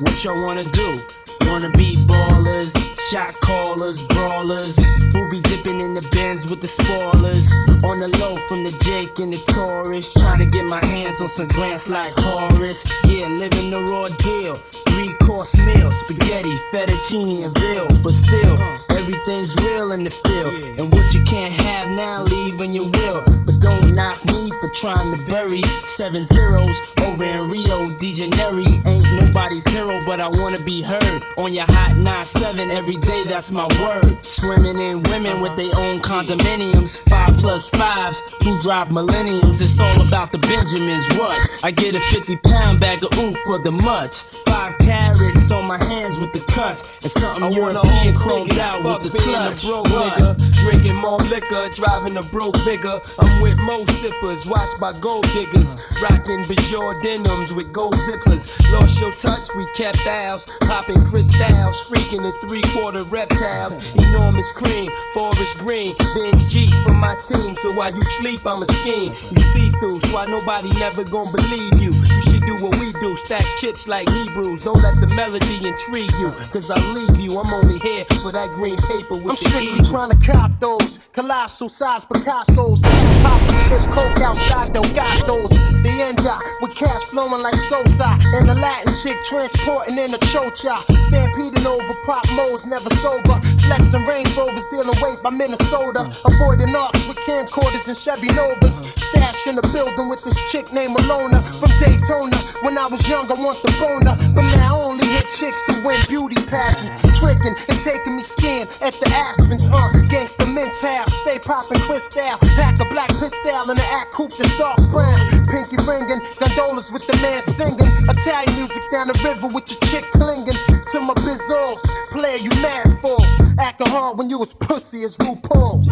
[0.00, 1.02] what y'all wanna do?
[1.50, 2.72] Wanna be ballers,
[3.10, 4.78] shot callers, brawlers,
[5.12, 7.50] who be dipping in the bins with the spoilers.
[7.82, 11.28] On the low from the Jake and the Taurus, trying to get my hands on
[11.28, 12.84] some grants like Horace.
[13.04, 14.54] Yeah, living the raw deal.
[14.54, 17.88] Three course meal, spaghetti, fettuccine, and veal.
[18.02, 18.58] But still,
[18.90, 20.54] everything's real in the field.
[20.78, 23.24] And what you can't have now, leave when you will.
[23.44, 28.64] But don't knock me for trying to bury seven zeros over in Rio de Janeiro.
[28.86, 31.22] Ain't nobody's hero, but I wanna be heard.
[31.38, 34.24] On your hot 9-7 every day, that's my word.
[34.24, 36.98] Swimming in women with their own condominiums.
[37.08, 39.60] Five plus fives who drive millenniums.
[39.60, 41.06] It's all about the Benjamins.
[41.18, 41.38] What?
[41.62, 44.42] I get a 50 pound bag of oof for the mutts.
[44.44, 46.98] Five carats on my hands with the cuts.
[47.02, 49.64] And something I European chromed out with the clutch.
[49.64, 50.12] a broke What?
[50.14, 53.00] nigga, drinking more liquor, driving a broke bigger.
[53.20, 58.48] I'm with mo sippers, watched by gold diggers, rocking Bajor denims with gold zippers.
[58.72, 63.76] Lost your touch, we kept ours, popping crystals, freaking the three quarter reptiles.
[63.94, 67.54] Enormous cream, forest green, binge G for my team.
[67.56, 69.12] So while you sleep, I'm a scheme.
[69.12, 71.92] You see through, so why nobody never gonna believe you.
[71.92, 74.64] You should do what we do, stack chips like Hebrews.
[74.64, 77.36] Don't let the melody intrigue you, cause I leave you.
[77.36, 79.84] I'm only here for that green paper with I'm the strictly eagle.
[79.84, 82.80] trying to cop those colossal size Picasso's.
[83.20, 85.50] Pop this coke outside don't got those.
[85.82, 88.08] The end Ya, with cash flowing like Sosa.
[88.34, 90.76] And the Latin chick transporting in a chocha.
[91.08, 93.40] Stampeding over pop modes, never sober.
[93.66, 96.10] Flexing Range Rovers, dealing weight by Minnesota.
[96.24, 98.78] Avoiding arcs with camcorders and Chevy Novas.
[98.96, 102.36] Stash in the building with this chick named Malona from Daytona.
[102.62, 104.16] When I was young, I want the boner.
[104.34, 107.13] But now I only hit chicks who win beauty pageants.
[107.24, 109.64] Tricking and taking me skin at the Aspens.
[109.72, 112.36] Uh, gangsta mental, stay popping crystal.
[112.54, 115.16] Pack a black pistol and an act coupe that's dark brown.
[115.48, 117.88] Pinky ringing, gondolas with the man singing.
[118.12, 120.52] Italian music down the river with your chick clinging.
[120.92, 121.80] To my bizzles,
[122.12, 123.16] player you mad for.
[123.58, 125.88] Acting hard when you as pussy as RuPaul's.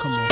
[0.00, 0.28] Come on.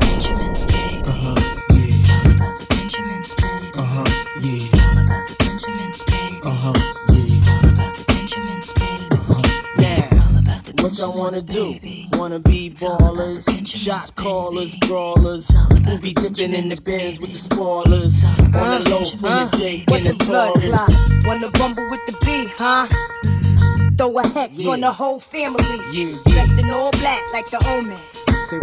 [0.00, 1.02] Benjamin's baby.
[1.06, 1.38] Uh-huh,
[1.70, 2.02] yeah.
[2.02, 3.70] Tell me about the Benjamin's baby.
[3.78, 4.81] Uh huh, yeah.
[10.84, 11.78] I wanna do.
[12.14, 15.48] Wanna be ballers, shot callers, brawlers.
[15.86, 18.24] Who be dipping in the bins with the spoilers.
[18.24, 21.24] On the low from the Jake and the Taurus.
[21.24, 22.86] Wanna rumble with the B, huh?
[23.96, 24.72] Throw a hex Yeah.
[24.72, 25.62] on the whole family.
[25.92, 27.98] Yeah, Dressed in all black like the omen.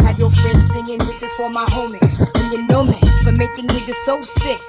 [0.06, 2.20] Have your friends singing, this is for my homies.
[2.20, 2.94] And you know me
[3.24, 4.60] for making niggas so sick.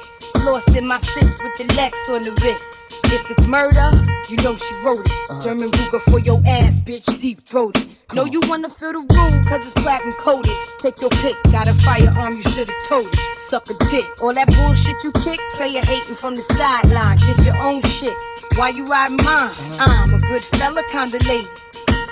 [0.46, 2.86] Lost in my six with the Lex on the wrist.
[3.14, 3.92] If it's murder,
[4.30, 5.12] you know she wrote it.
[5.30, 5.42] Uh-huh.
[5.42, 7.88] German Ruger for your ass, bitch, deep throated.
[8.14, 10.52] Know you wanna feel the room, cause it's platinum coated.
[10.80, 13.16] Take your pick, got a firearm, you should've told it.
[13.38, 14.06] Suck a dick.
[14.22, 17.18] All that bullshit you kick, player hating from the sideline.
[17.28, 18.16] Get your own shit.
[18.58, 19.54] Why you riding mine?
[19.80, 21.48] I'm a good fella, kinda lady.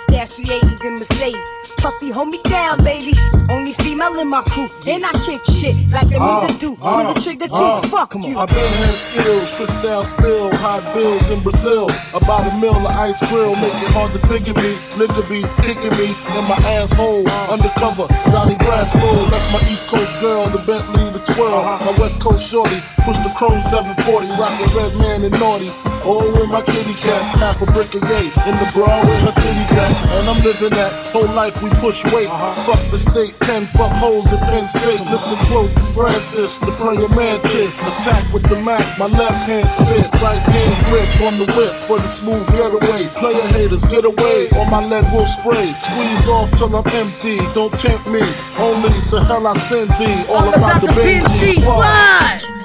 [0.07, 1.55] Stash 380s in Mercedes.
[1.77, 3.13] Puffy, hold me down, baby.
[3.49, 4.67] Only female in my crew.
[4.87, 6.75] And I kick shit like a Ah, nigga do.
[6.75, 7.53] Pull the trigger too.
[7.55, 7.81] ah.
[7.91, 8.37] Fuck you.
[8.37, 11.87] I been had skills, crystal spill, hot bills in Brazil.
[12.13, 14.75] About a mill of ice grill, make it hard to figure me.
[14.99, 17.27] Nigga be kicking me in my asshole.
[17.51, 19.29] Undercover, Donnie Brasco.
[19.29, 21.63] That's my East Coast girl, the Bentley, the twirl.
[21.63, 25.67] My West Coast shorty, push the chrome 740, rockin' red man and naughty.
[26.07, 28.27] Oh, with my kitty cat, half a brick of yay.
[28.47, 29.88] In the bra with her titties at.
[29.89, 32.29] And I'm living that whole life we push weight.
[32.29, 32.53] Uh-huh.
[32.65, 35.01] Fuck the state pen, fuck holes in Penn State.
[35.09, 37.81] Listen close, it's Francis, the praying mantis.
[37.81, 41.97] Attack with the Mac, my left hand spit, right hand grip on the whip for
[41.97, 43.05] the smooth getaway.
[43.17, 45.71] Player haters, get away, or my lead will spray.
[45.77, 48.21] Squeeze off till I'm empty, don't tempt me.
[48.57, 50.19] Only to hell I send thee.
[50.29, 52.59] All, about, the Benji What?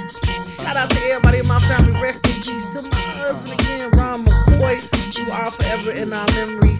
[0.64, 1.92] Shout out to everybody in my family.
[2.00, 4.80] Rest in peace to my husband again, Ron McCoy.
[5.18, 6.73] You are forever in our and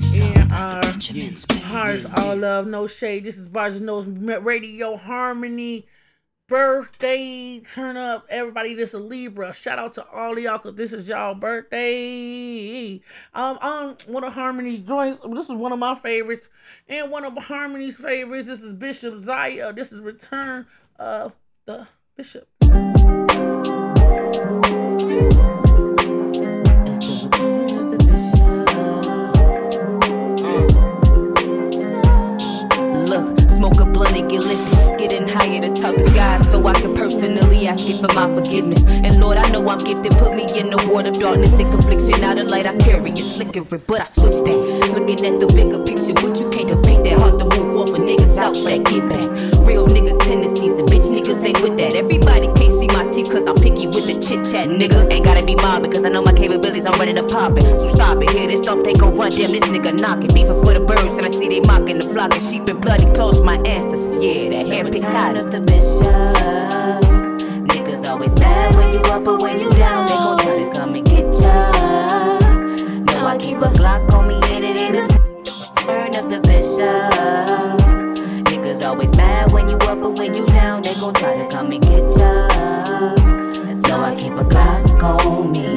[1.11, 2.07] our hearts.
[2.19, 3.25] All love, no shade.
[3.25, 5.85] This is Barz and Notez Radio Harmoni.
[6.49, 8.75] Birthday turn up, everybody.
[8.75, 9.53] This is Libra.
[9.53, 13.03] Shout out to all y'all because this is y'all birthday.
[13.35, 15.21] Um, um, one of Harmoni's joints.
[15.31, 16.49] This is one of my favorites,
[16.89, 18.49] and one of Harmoni's favorites.
[18.49, 19.73] This is Bishop Zaya.
[19.75, 20.67] This is Return
[20.99, 21.35] of
[21.67, 21.87] the
[22.17, 22.49] Bishop.
[35.45, 38.87] Higher to talk to God so I can personally ask it for my forgiveness.
[38.87, 40.13] And Lord, I know I'm gifted.
[40.13, 42.21] Put me in the world of darkness and confliction.
[42.21, 44.59] Now the light I carry is flickering, but I switch that.
[44.95, 47.19] Looking at the bigger picture, but you can't depict that.
[47.19, 49.29] Hard to move off of niggas out for that get back.
[49.67, 51.95] Real nigga tendencies and bitch niggas ain't with that.
[51.95, 54.69] Everybody can't see my teeth cause I'm picky with the chit chat.
[54.69, 56.87] Nigga ain't gotta be mobbing cause I know my capabilities.
[56.87, 57.65] I'm ready to pop it.
[57.77, 58.31] So stop it.
[58.31, 59.33] Hear this thump, they gon' run.
[59.33, 60.33] Damn, this nigga knocking.
[60.33, 62.33] Beefing for the birds and I see they mocking the flock.
[62.33, 64.23] And sheep and bloody close my ancestors.
[64.23, 65.03] Yeah, that hair pick
[65.35, 67.05] out of the bishop.
[67.69, 70.07] Niggas always mad when you up but when you down.
[70.07, 71.71] They gon' try to come and get ya.
[73.07, 75.09] No, I keep a Glock on me and it ain't a
[75.83, 77.13] turn of the bishop.
[78.49, 80.83] Niggas always mad when you up or when you down.
[80.83, 82.49] They gon' try to come and get ya.
[83.89, 85.74] No, I keep a Glock on me.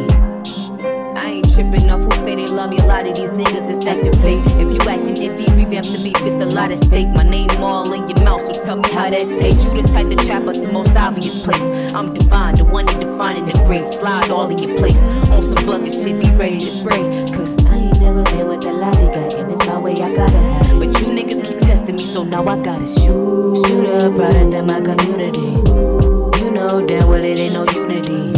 [2.27, 2.77] Say they love me.
[2.79, 4.43] A lot of these niggas is acting fake.
[4.63, 6.19] If you acting iffy, revamp the beef.
[6.27, 7.07] It's a lot at stake.
[7.07, 9.63] My name all in your mouth, so tell me how that tastes.
[9.65, 11.63] You the type to trap at the most obvious place.
[11.95, 13.99] I'm divine, the one you defining the grace.
[13.99, 15.01] Slide all in your place.
[15.31, 17.03] On some bucket shit, be ready to spray.
[17.31, 20.71] Cause I ain't never been with the lollygag, and it's my way I gotta have
[20.71, 20.79] it.
[20.79, 23.65] But you niggas keep testing me, so now I gotta shoot.
[23.65, 25.51] Shoot up right into my community.
[26.43, 28.36] You know damn well it ain't no unity.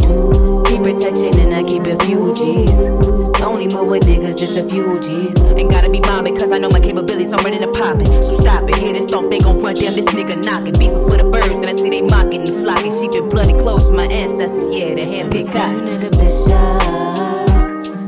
[4.40, 5.38] Just a few G's.
[5.38, 8.24] Ain't gotta be mobbing, cause I know my capabilities, I'm ready to pop it.
[8.24, 9.74] So stop it, hear this thump, they gon' run.
[9.74, 10.72] Damn, this nigga knocking.
[10.72, 12.98] Beefing for the birds, and I see they mocking and flocking.
[12.98, 15.74] Sheep and bloody clothes, my ancestors, yeah, the hand picked out.
[16.00, 16.54] the bishop.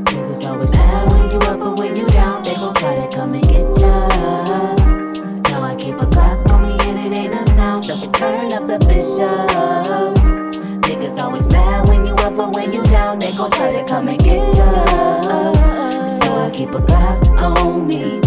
[0.07, 1.12] Niggas always mad
[16.63, 18.22] keep a Glock on me.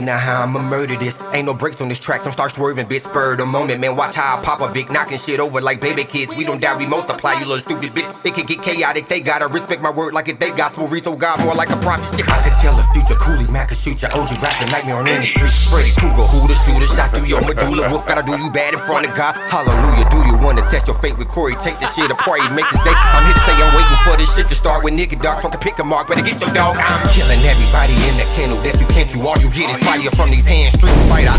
[0.00, 1.19] Now how I'ma murder this.
[1.32, 3.02] Ain't no brakes on this track, don't start swerving, bitch.
[3.02, 3.94] Spur the moment, man.
[3.96, 6.34] Watch how I pop a Vic, knocking shit over like baby kids.
[6.36, 8.10] We don't die, we multiply, you little stupid bitch.
[8.22, 10.88] They can get chaotic, they gotta respect my word like if they gospel.
[10.88, 12.10] Rizo God more like a prophet.
[12.16, 13.18] Shit, I can tell the future.
[13.20, 15.52] Coolie Mac could shoot your OG rapping nightmare on any street.
[15.70, 17.90] Freddy Krueger, who the shooter, shot through your medulla.
[17.90, 19.36] Wolf gotta do you bad in front of God.
[19.54, 21.54] Hallelujah, do you wanna test your fate with Corey?
[21.62, 22.90] Take this shit apart, you make a stay.
[22.90, 25.42] I'm here to stay, I'm waiting for this shit to start with nigga dog.
[25.42, 26.74] Talking pick a mark, better get your dog.
[26.74, 29.18] I'm killing everybody in the kennel that you can't to.
[29.26, 30.74] All you get is fire from these hands.
[30.74, 31.29] Street fighter,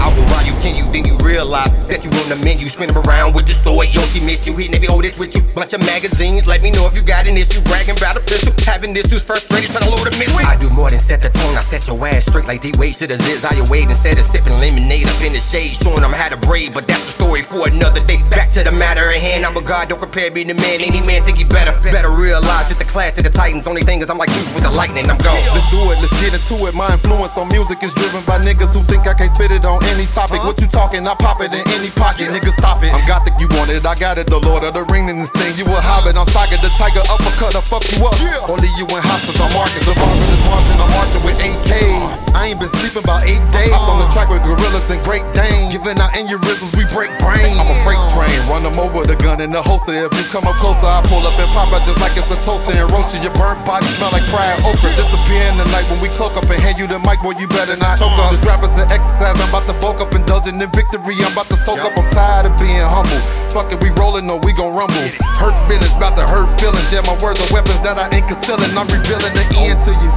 [1.51, 2.69] Then you that you on the menu.
[2.69, 3.87] Spin 'em around with the sword.
[3.91, 4.55] Yoshimitsu.
[4.55, 5.41] Hitting every oldest with you.
[5.51, 6.47] Bunch of magazines.
[6.47, 7.59] Let me know if you got an issue.
[7.67, 8.53] Bragging about a pistol.
[8.63, 9.69] Having this who's frustrated.
[9.71, 10.45] Trying to load a mystery.
[10.45, 11.57] I do more than set the tone.
[11.57, 13.43] I set your ass straight like D-Wade to the ziz.
[13.43, 15.75] I wade instead of sipping lemonade up in the shade.
[15.75, 16.71] Showing them how to braid.
[16.71, 18.23] But that's the story for another day.
[18.31, 19.45] Back to the matter at hand.
[19.45, 19.89] I'm a god.
[19.89, 20.79] Don't compare me to man.
[20.79, 21.75] Any man think he better.
[21.83, 23.67] Better realize it's the class of the Titans.
[23.67, 25.09] Only thing is I'm like Zeus with the lightning.
[25.11, 25.35] I'm gone.
[25.51, 26.73] Let's do it, let's get into it.
[26.73, 29.83] My influence on music is driven by niggas who think I can't spit it on
[29.91, 30.39] any topic.
[30.43, 31.05] What you talking?
[31.05, 32.29] I pop it in any pocket.
[32.29, 32.93] Niggas stop it.
[32.93, 34.27] I'm got the you want it, I got it.
[34.27, 35.57] The Lord of the Ring in this thing.
[35.57, 36.13] You a hobbit.
[36.13, 37.01] I'm Sagat the Tiger.
[37.09, 38.13] Uppercut, I fuck you up.
[38.49, 39.37] Only you in hospice.
[39.41, 39.83] I'm Marcus.
[39.85, 40.77] The Marvin is marching.
[40.77, 42.21] I'm marching with AKs.
[42.37, 43.73] I ain't been sleeping about eight days.
[43.73, 45.73] On the track with gorillas and Great Dane.
[45.73, 47.57] Giving out aneurysms, we break brains.
[47.57, 48.33] I'm a freight train.
[48.47, 49.93] Run them over the gun in the holster.
[49.93, 52.37] If you come up closer, I pull up and pop out just like it's a
[52.45, 53.25] toaster and roast you.
[53.25, 54.89] Your burnt body smell like fried okra.
[54.93, 57.47] Disappear in the night when we cloak up and hand you the mic, boy, you
[57.49, 58.29] better not choke up.
[58.29, 58.35] Uh-huh.
[58.35, 61.15] This rappers an exercise, I'm about to bulk up, indulging in victory.
[61.23, 63.19] I'm about to soak up, I'm tired of being humble.
[63.51, 65.07] Fuck it, we rolling or we gon' rumble.
[65.39, 66.91] Hurt feelings, about to hurt feelings.
[66.91, 68.71] Yeah, my words are weapons that I ain't concealing.
[68.75, 70.11] I'm revealing the end to you.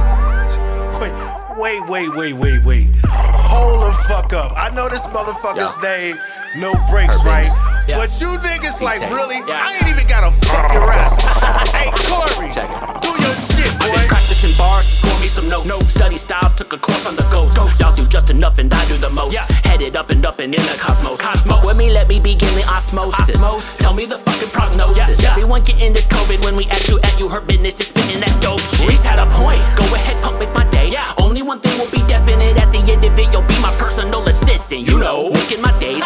[1.55, 2.87] Wait, wait, wait, wait, wait.
[3.07, 4.51] Hold the fuck up.
[4.55, 6.19] I know this motherfucker's name,
[6.57, 7.49] no breaks, right?
[7.87, 11.21] But you niggas like really, I ain't even got a fucking rest.
[11.75, 12.51] hey, Corey,
[12.99, 13.54] do your shit,
[13.85, 15.93] I've been practicing bars to score me some notes.
[15.93, 17.55] Study styles, took a course on the ghost.
[17.79, 19.33] Y'all do just enough and I do the most.
[19.33, 19.45] Yeah.
[19.63, 21.21] Headed up and up and in the cosmos.
[21.43, 23.77] Smoke with me, let me begin the osmosis.
[23.77, 25.23] Tell me the fucking prognosis.
[25.23, 28.33] Everyone getting this COVID when we at you, at you, her business is spitting that
[28.41, 28.89] dope shit.
[28.89, 29.61] Reese had a point.
[29.77, 30.89] Go ahead, pump with my day.
[30.89, 31.13] Yeah.
[31.19, 33.33] Only one thing will be definite at the end of it.
[33.33, 34.87] You'll be my personal assistant.
[34.87, 36.03] You know, working my days.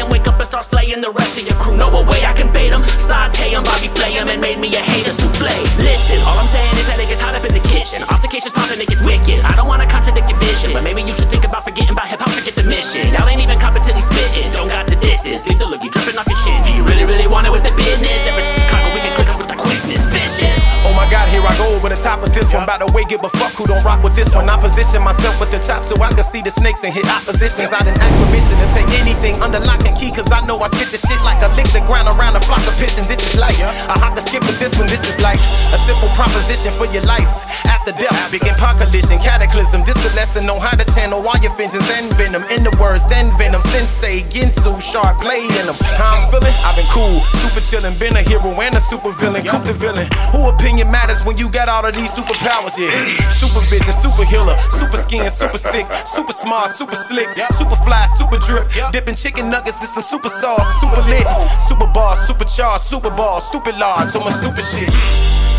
[0.00, 0.08] Pencil this in.
[0.08, 0.10] 8 o'clock a.m.
[0.10, 1.76] Wake up and start slaying the rest of your crew.
[1.76, 2.82] No way I can bait them.
[2.82, 5.48] Saute 'em, Bobby Flay 'em, and made me a hater souffle.
[5.78, 8.02] Listen, all I'm saying is that it gets hot up in the kitchen.
[8.08, 9.44] Altercations popping, it gets wicked.
[9.44, 12.20] I don't wanna contradict your vision, but maybe you should think about forgetting about hip
[12.20, 13.12] hop, forget the mission.
[13.12, 15.46] Y'all ain't even competently spitting, don't got the distance.
[15.46, 16.62] Leave the lookie dripping off your chin.
[16.62, 18.28] Do you really, really want it with the business?
[18.28, 18.69] Ever
[21.10, 22.64] god, here I go over the top of this one.
[22.64, 24.48] By the way, give a fuck who don't rock with this one.
[24.48, 27.74] I position myself with the top so I can see the snakes and hit oppositions.
[27.74, 30.14] I done act permission to take anything under lock and key.
[30.14, 32.62] Cause I know I spit the shit like I lick the ground around a flock
[32.62, 33.10] of pigeons.
[33.10, 33.58] This is life.
[33.60, 34.86] I hop to skip with this one.
[34.86, 35.42] This is like
[35.74, 37.28] a simple proposition for your life.
[37.70, 38.50] After death, begin
[38.90, 39.84] collision, cataclysm.
[39.86, 42.42] This a lesson on how to channel all your vengeance and venom.
[42.50, 43.62] In the words, then venom.
[43.70, 45.76] Sensei, Ginsu, sharp blade in them.
[45.94, 46.52] How I'm feeling?
[46.66, 49.46] I've been cool, super chillin', been a hero and a super villain.
[49.46, 50.08] Coop the villain.
[50.32, 52.74] Who opinion matters when you got all of these superpowers?
[52.76, 52.90] Yeah.
[53.30, 58.66] Supervision, super healer, super skin, super sick, super smart, super slick, super fly, super drip.
[58.92, 61.26] Dipping chicken nuggets in some super sauce, super lit,
[61.68, 65.49] super boss, super charged, super ball, stupid large, so much stupid shit.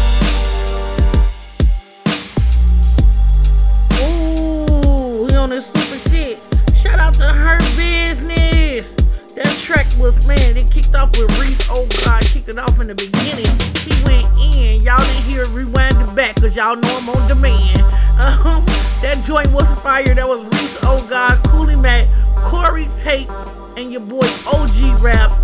[5.52, 6.40] This super shit.
[6.80, 8.96] Shout out to hurt business.
[9.36, 11.68] That track was man, it kicked off with Reese.
[11.68, 13.52] Oh God, kicked it off in the beginning.
[13.84, 14.80] He went in.
[14.80, 17.84] Y'all didn't hear rewind it back, cause y'all know I'm on demand.
[18.24, 18.64] Um,
[19.04, 20.16] that joint was fire.
[20.16, 20.80] That was Reese.
[20.88, 22.08] Oh God, Cooley Mac,
[22.48, 23.28] Corey Tate,
[23.76, 25.36] and your boy OG Rap.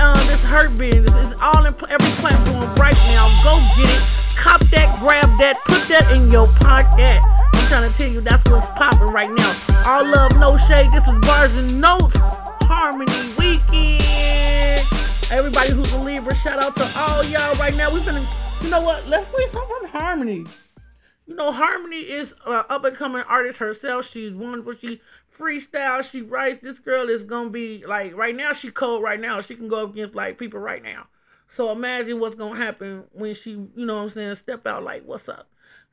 [0.00, 3.28] Um, this hurt business is all in every platform right now.
[3.44, 4.00] Go get it.
[4.40, 7.20] Cop that, grab that, put that in your pocket.
[7.70, 9.54] Trying to tell you that's what's popping right now.
[9.86, 10.90] All love, no shade.
[10.90, 12.18] This is Barz and Notez
[12.62, 14.84] Harmoni Weekend.
[15.30, 17.94] Everybody who's a Libra, shout out to all y'all right now.
[17.94, 19.06] We finna, you know what?
[19.08, 20.52] Let's play something from Harmoni.
[21.28, 24.04] You know, Harmoni is an up and coming artist herself.
[24.04, 24.72] She's wonderful.
[24.72, 25.00] She
[25.32, 26.02] freestyle.
[26.02, 26.58] She writes.
[26.58, 28.52] This girl is gonna be like right now.
[28.52, 29.42] She cold right now.
[29.42, 31.06] She can go against like people right now.
[31.46, 35.04] So imagine what's gonna happen when she, you know what I'm saying, step out like,
[35.04, 35.46] what's up?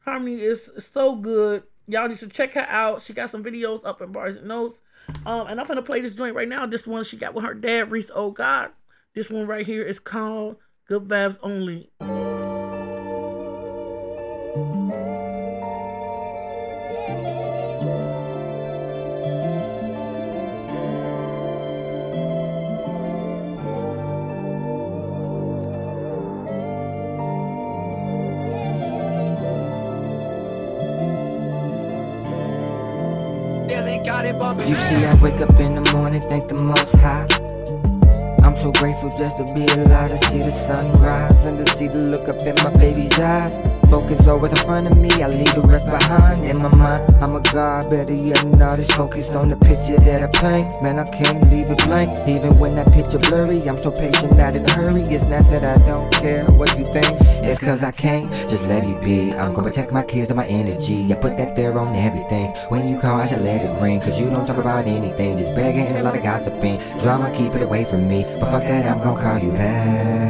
[0.08, 1.64] Harmoni is so good.
[1.88, 3.02] Y'all need to check her out.
[3.02, 4.80] She got some videos up in Barz and Notez.
[5.26, 6.66] Um, and I'm gonna play this joint right now.
[6.66, 8.12] This one she got with her dad, Reese.
[8.14, 8.72] Oh God,
[9.14, 11.92] this one right here is called "Good Vibes Only."
[34.68, 37.26] You see, I wake up in the morning, thank the most high.
[38.46, 42.00] I'm so grateful just to be alive to see the sunrise and to see the
[42.00, 43.77] look up in my baby's eyes.
[43.90, 47.16] Focus always in front of me, I leave the rest behind in my mind.
[47.22, 50.82] I'm a god, better yet than artist, focused on the picture that I paint.
[50.84, 53.62] Man, I can't leave it blank, even when that picture blurry.
[53.68, 55.02] I'm so patient, not in a hurry.
[55.02, 57.08] It's not that I don't care what you think,
[57.48, 59.32] it's cause I can't just let it be.
[59.34, 61.12] I'm gonna protect my kids and my energy.
[61.14, 62.52] I put that there on everything.
[62.68, 65.38] When you call, I should let it ring, cause you don't talk about anything.
[65.38, 66.80] Just begging and a lot of gossiping.
[67.00, 68.24] Drama, keep it away from me.
[68.40, 70.27] But fuck that, I'm gonna call you back.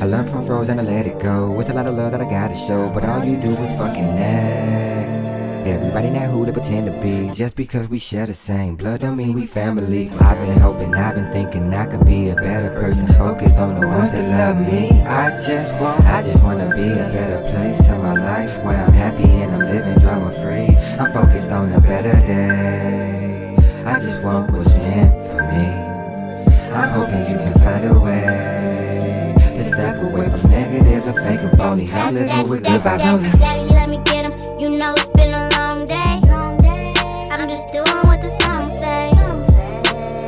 [0.00, 1.50] I learned from froze and I let it go.
[1.50, 4.14] With a lot of love that I gotta show, but all you do is fucking
[4.14, 5.66] nag.
[5.66, 7.34] Everybody not who they pretend to be.
[7.34, 10.08] Just because we share the same blood don't mean we family.
[10.20, 13.08] I've been hoping, I've been thinking I could be a better person.
[13.08, 15.02] Focused on the ones that love me.
[15.02, 18.92] I just want, I just wanna be a better place in my life where I'm
[18.92, 20.76] happy and I'm living drama free.
[21.00, 22.77] I'm focused on a better days.
[31.86, 32.08] Fake and phony.
[32.08, 33.30] I'm living with good vibes only.
[33.38, 34.60] Daddy, let me get 'em.
[34.60, 36.20] You know it's been a long day.
[37.30, 39.10] I'm just doing what the song say.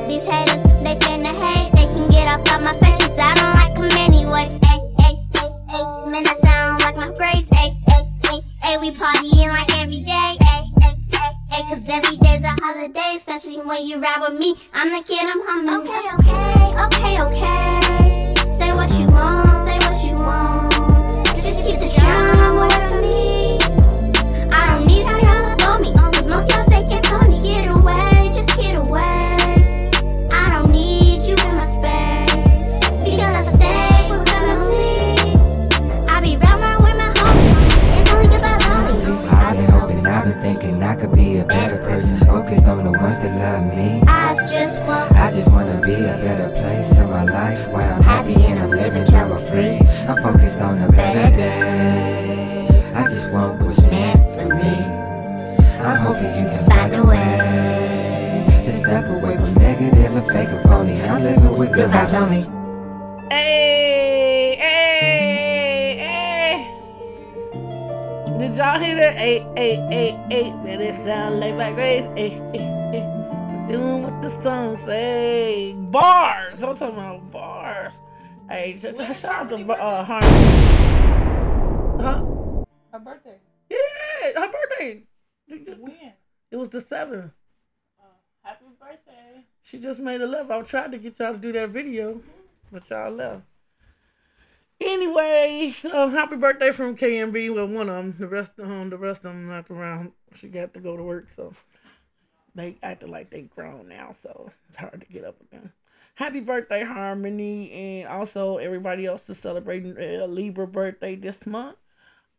[0.09, 1.73] These haters, they finna hate.
[1.73, 4.47] They can get up out my face 'cause I don't like 'em anyway.
[4.65, 6.11] Ay, ay, ay, ay.
[6.11, 7.51] Man, that sound like my grades.
[7.53, 8.77] Ay, ay, ay, ay.
[8.81, 10.37] We partying like every day.
[10.41, 11.63] Ay, ay, ay, ay.
[11.69, 14.55] Cause every day's a holiday, especially when you ride with me.
[14.75, 15.75] I'm the kid, I'm humming.
[15.81, 18.35] Okay, okay, okay, okay.
[18.59, 19.50] Say what you want,
[22.11, 23.59] Just keep the drama away from me.
[24.53, 25.93] I don't need how y'all up on me.
[25.95, 27.39] Cause most of y'all fake it phony.
[27.39, 29.37] Get away, just get away.
[30.33, 32.51] I don't need you in my space.
[33.05, 35.35] Because I stay with family.
[36.09, 38.01] I be round round with my homies.
[38.01, 39.29] It's only goodbyes only.
[39.29, 42.17] I've been hoping, I've been thinking I could be a better person.
[42.27, 44.03] Focus on the ones that love me.
[44.07, 47.93] I just want, I just want to be a better place in my life where
[47.93, 49.79] I'm happy and I'm living, I'm free.
[50.09, 51.30] I'm focused on the ones
[61.61, 62.41] with good vibes only.
[63.31, 66.57] Hey, hey, hey.
[68.39, 69.15] Did y'all hear that?
[69.15, 70.51] Hey, hey, hey, hey.
[70.65, 72.07] Man, it sound like my grace.
[72.17, 73.05] Hey, hey, hey.
[73.69, 75.75] Doing what the song say.
[75.91, 76.63] Bars.
[76.63, 77.93] I'm talking about bars.
[78.49, 80.33] Hey, sh- sh- shout out to uh, Harmoni.
[82.03, 82.25] Huh?
[82.91, 83.39] Her birthday.
[83.69, 85.03] Yeah, her birthday.
[85.79, 86.15] When?
[86.51, 87.33] It was the 7th.
[88.43, 89.30] Happy birthday.
[89.71, 90.51] She just made a left.
[90.51, 92.21] I tried to get y'all to do that video,
[92.73, 93.43] but y'all left.
[94.81, 97.55] Anyway, so happy birthday from KMB.
[97.55, 98.17] Well, one of them.
[98.19, 100.11] The rest of them, the rest of them not around.
[100.35, 101.53] She got to go to work, so
[102.53, 104.11] they acted like they grown now.
[104.13, 105.73] So it's hard to get up with them.
[106.17, 111.77] Happy birthday, Harmoni, and also everybody else is celebrating a Libra birthday this month.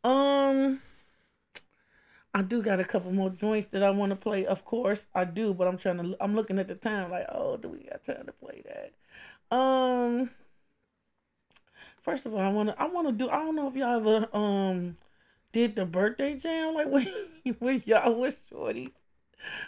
[0.04, 0.82] Um,
[2.34, 4.46] I do got a couple more joints that I want to play.
[4.46, 6.16] Of course, I do, but I'm trying to.
[6.22, 8.94] I'm looking at the time, like, oh, do we got time to play that?
[9.56, 10.30] Um,
[12.02, 13.30] first of all, I wanna, I wanna do.
[13.30, 14.96] I don't know if y'all ever um
[15.52, 17.08] did the birthday jam like when
[17.60, 18.94] when y'all was shorties,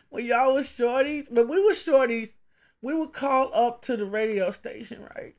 [0.09, 1.27] when y'all was shorties.
[1.31, 2.33] But we were shorties.
[2.81, 5.35] We would call up to the radio station, right?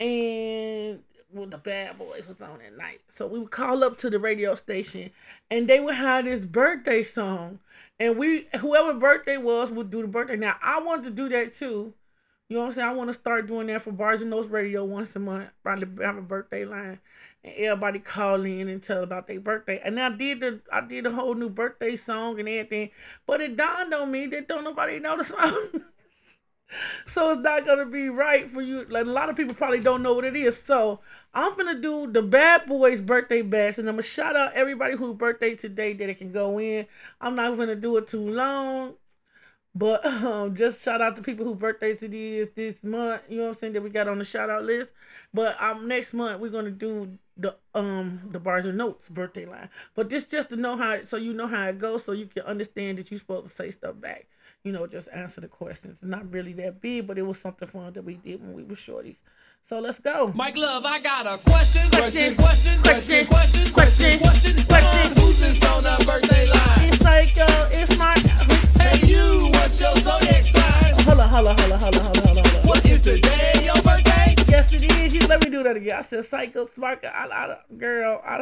[0.00, 1.02] And
[1.32, 3.00] well, the bad boys was on at night.
[3.08, 5.10] So we would call up to the radio station
[5.50, 7.60] and they would have this birthday song.
[7.98, 10.36] And we whoever birthday was would do the birthday.
[10.36, 11.94] Now I wanted to do that too.
[12.48, 12.88] You know what I'm saying?
[12.88, 15.50] I want to start doing that for Barz and Notez Radio once a month.
[15.62, 17.00] Probably have a birthday line.
[17.42, 19.80] And everybody call in and tell about their birthday.
[19.82, 22.90] And I did the I did a whole new birthday song and everything.
[23.26, 25.68] But it dawned on me that don't nobody know the song.
[27.04, 28.84] so it's not gonna be right for you.
[28.88, 30.56] Like a lot of people probably don't know what it is.
[30.56, 31.00] So
[31.34, 35.16] I'm gonna do the Bad Boys birthday bash, and I'm gonna shout out everybody whose
[35.16, 36.86] birthday today that it can go in.
[37.20, 38.94] I'm not gonna do it too long,
[39.74, 43.22] but um, just shout out to people whose birthdays it is this month.
[43.28, 44.92] You know what I'm saying that we got on the shout out list.
[45.32, 49.70] But um, next month we're gonna do the um the Barz and Notez birthday line.
[49.94, 52.42] But this just to know how, so you know how it goes, so you can
[52.42, 54.26] understand that you're supposed to say stuff back
[54.64, 55.94] you know, just answer the questions.
[55.94, 58.62] It's not really that big, but it was something fun that we did when we
[58.62, 59.16] were shorties.
[59.62, 60.32] So let's go.
[60.34, 65.16] Mike Love, I got a question, Question, question, question, question, question, question, question.
[65.16, 66.88] Who's this on the birthday line?
[66.88, 68.14] It's like, uh, it's my.
[68.82, 70.94] Hey, you, what's your zodiac sign?
[71.06, 72.66] Hold on, hold on, hold on, hold on, hold on, hold on.
[72.66, 74.34] What is today your birthday?
[74.48, 75.14] Yes, it is.
[75.14, 75.98] You let me do that again.
[75.98, 77.12] I said psycho sparker.
[77.12, 77.91] I, I, girl, I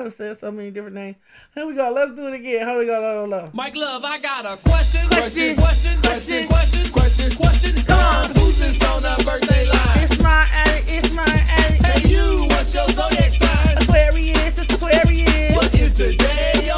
[0.01, 1.16] done said so many different names.
[1.55, 1.90] Here we go.
[1.92, 2.66] Let's do it again.
[2.66, 2.94] Here we go.
[2.94, 3.51] Hold on, hold on.
[3.53, 5.07] Mike Love, I got a question.
[5.09, 5.57] Question.
[5.57, 6.03] Question.
[6.03, 6.48] Question.
[6.48, 6.92] Question.
[6.92, 7.36] Question.
[7.36, 7.84] Question.
[7.84, 8.26] Come on.
[8.34, 10.05] Who's this on the birthday line?
[10.05, 10.92] It's my addict.
[10.92, 11.84] It's my addict.
[11.84, 13.76] Hey, you, what's your zodiac sign?
[13.78, 14.61] Aquarius.
[14.61, 15.57] It's Aquarius.
[15.57, 16.70] What is today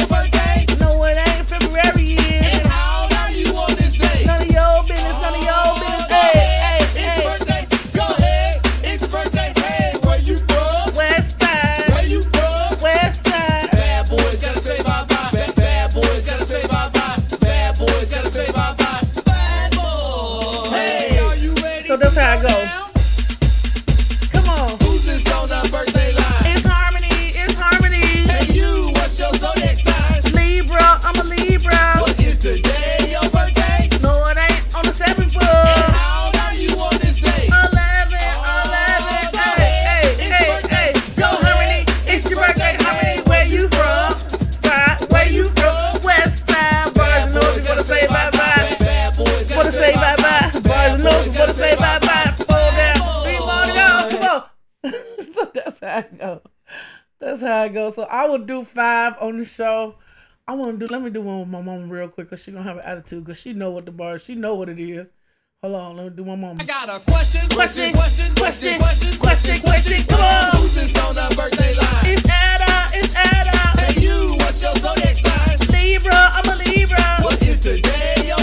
[57.72, 57.90] go.
[57.90, 59.96] So I will do five on the show.
[60.46, 60.92] I want to do.
[60.92, 63.26] Let me do one with my mom real quick, cause she gonna have an attitude,
[63.26, 64.16] cause she know what the bar.
[64.16, 64.24] is.
[64.24, 65.08] She know what it is.
[65.62, 66.56] Hold on, let me do my mom.
[66.60, 67.48] I got a question.
[67.50, 68.34] Question, Question.
[68.34, 68.80] question,
[69.20, 70.06] question, question.
[70.08, 70.50] Come on.
[70.60, 72.02] Who's this on the birthday line?
[72.10, 72.98] It's Ada.
[72.98, 73.56] It's Ada.
[73.78, 75.58] Hey, you, what's your zodiac sign?
[75.70, 76.30] Libra.
[76.34, 76.98] I'm a Libra.
[77.22, 78.42] What is today your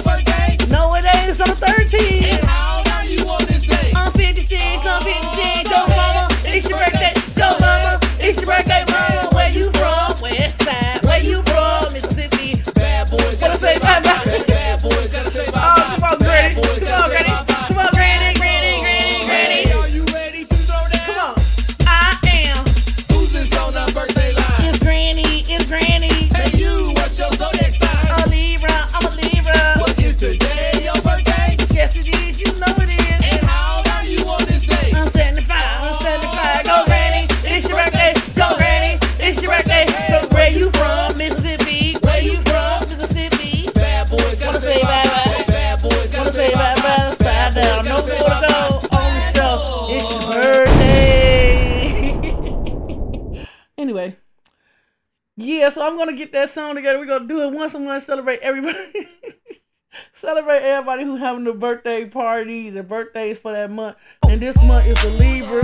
[56.30, 57.00] get that song together.
[57.00, 58.78] We're gonna do it once a month, celebrate everybody.
[60.14, 63.98] celebrate everybody who having the birthday parties and birthdays for that month.
[64.28, 65.64] And this month is the Libra.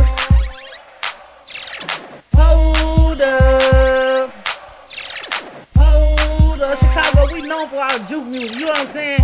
[2.34, 4.34] Hold up.
[5.78, 6.78] Hold up.
[6.80, 8.56] Chicago, we known for our juke music.
[8.56, 9.22] You know what I'm saying?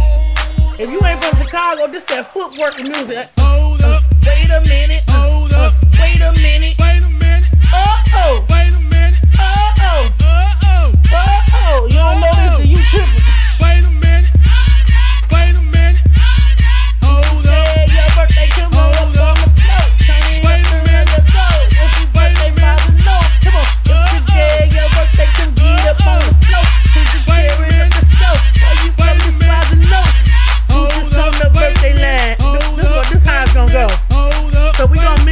[0.80, 3.30] If you ain't from Chicago, this that footwork music.
[3.40, 4.04] Hold up.
[4.26, 5.04] wait a minute.
[5.10, 5.74] Hold up.
[6.00, 6.76] wait a minute.
[6.78, 7.50] Wait a minute.
[7.74, 8.46] Uh oh.
[8.50, 8.81] Wait a minute.
[11.82, 13.26] You don't know this, then you tripping.
[13.58, 14.30] Wait a minute.
[15.34, 15.98] Wait a minute.
[17.02, 17.58] Hold up.
[17.90, 18.94] Yeah, your birthday come on.
[19.02, 19.38] Hold up.
[20.06, 21.10] Turn it Wait a minute.
[21.10, 21.42] Let's go.
[21.74, 23.26] If your birthday by the note.
[23.42, 23.66] Come on.
[23.66, 25.10] If today your uh-huh.
[25.10, 26.66] birthday, come get up on the floor.
[26.94, 27.90] Put your carry up.
[27.98, 28.30] Let's go.
[28.62, 30.16] Why you from this by the note?
[30.70, 32.38] Who's this on the birthday line?
[32.38, 33.90] This, this, this how it's gonna go.
[34.78, 35.26] So we gonna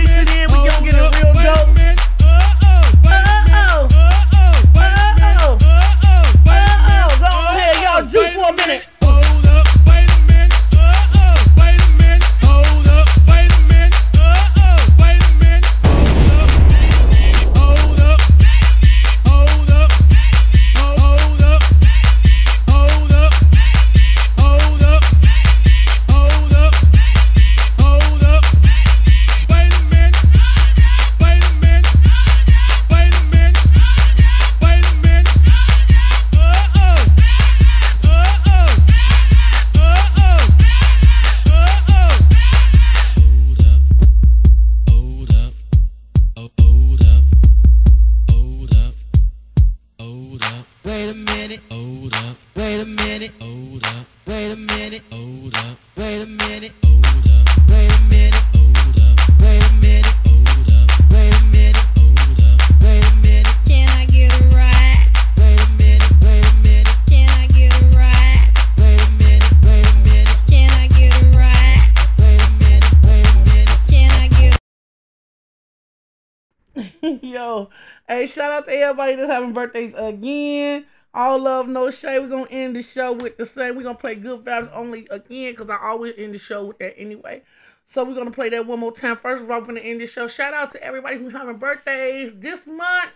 [79.00, 80.86] everybody that's having birthdays again.
[81.14, 82.20] All love, no shade.
[82.20, 83.76] We're gonna end the show with the same.
[83.76, 87.00] We're gonna play good vibes only again because I always end the show with that
[87.00, 87.42] anyway.
[87.86, 89.16] So we're gonna play that one more time.
[89.16, 90.28] First of all, we're gonna end this show.
[90.28, 93.12] Shout out to everybody who's having birthdays this month.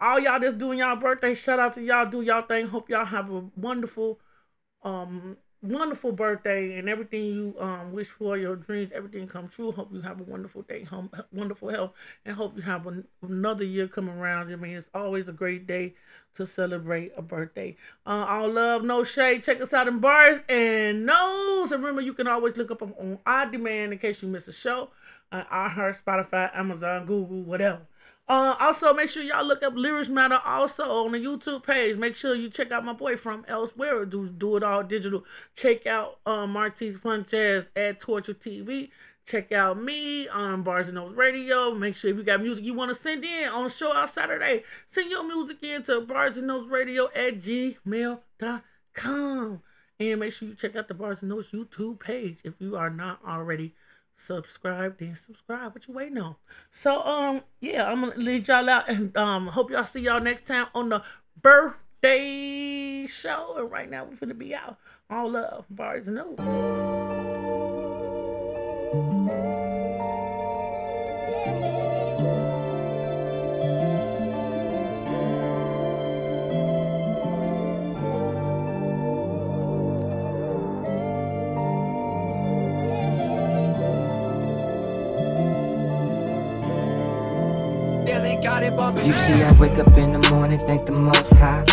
[0.00, 2.06] All y'all that's doing y'all birthday, shout out to y'all.
[2.06, 2.66] Do y'all thing.
[2.66, 4.20] Hope y'all have a wonderful,
[4.82, 9.72] um, wonderful birthday and everything you um wish for, your dreams, everything come true.
[9.72, 11.92] Hope you have a wonderful day, home, wonderful health,
[12.24, 14.52] and hope you have an, another year come around.
[14.52, 15.94] I mean, it's always a great day
[16.34, 17.76] to celebrate a birthday.
[18.06, 19.42] Uh, all love, no shade.
[19.42, 21.72] Check us out in Barz and Notez.
[21.72, 24.48] And remember, you can always look up on, on our demand in case you miss
[24.48, 24.90] a show.
[25.32, 27.80] Uh, iHeart, Spotify, Amazon, Google, whatever.
[28.26, 31.96] Uh, also, make sure y'all look up Lyrics Matter also on the YouTube page.
[31.96, 34.06] Make sure you check out my boy from elsewhere.
[34.06, 35.24] Do do it all digital.
[35.54, 38.90] Check out uh, Martins Funches at Torture TV.
[39.26, 41.74] Check out me on Barz and Notez Radio.
[41.74, 44.62] Make sure if you got music you want to send in on show out Saturday,
[44.86, 48.22] send your music in to Barz and Notez Radio at gmail.com.
[50.00, 52.90] And make sure you check out the Barz and Notez YouTube page if you are
[52.90, 53.74] not already
[54.14, 55.74] subscribe then subscribe.
[55.74, 56.36] What you waiting on?
[56.70, 60.46] So um yeah i'm gonna leave y'all out and um hope y'all see y'all next
[60.46, 61.02] time on the
[61.40, 63.56] birthday show.
[63.58, 64.78] And right now we're gonna be out.
[65.10, 65.66] All love.
[65.70, 67.63] Bars and O's.
[88.64, 91.66] You see, I wake up in the morning, thank the most high.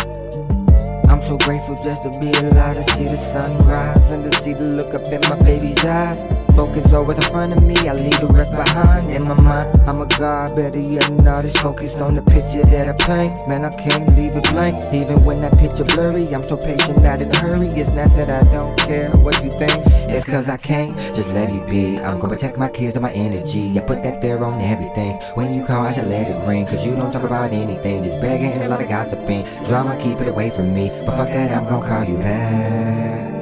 [1.08, 4.68] I'm so grateful just to be alive to see the sunrise and to see the
[4.68, 6.20] look up in my baby's eyes.
[6.54, 9.80] Focus always in front of me, I leave the rest behind in my mind.
[9.88, 13.48] I'm a god, better yet than artist, focused on the picture that I paint.
[13.48, 16.26] Man, I can't leave it blank, even when that picture blurry.
[16.34, 17.68] I'm so patient, not in a hurry.
[17.68, 19.72] It's not that I don't care what you think,
[20.10, 21.98] it's cause I can't just let it be.
[21.98, 23.78] I'm gonna protect my kids and my energy.
[23.78, 25.16] I put that there on everything.
[25.34, 28.02] When you call, I should let it ring, cause you don't talk about anything.
[28.02, 29.44] Just begging and a lot of gossiping.
[29.64, 30.88] Drama, keep it away from me.
[31.06, 33.32] But fuck that, I'm gonna call you back.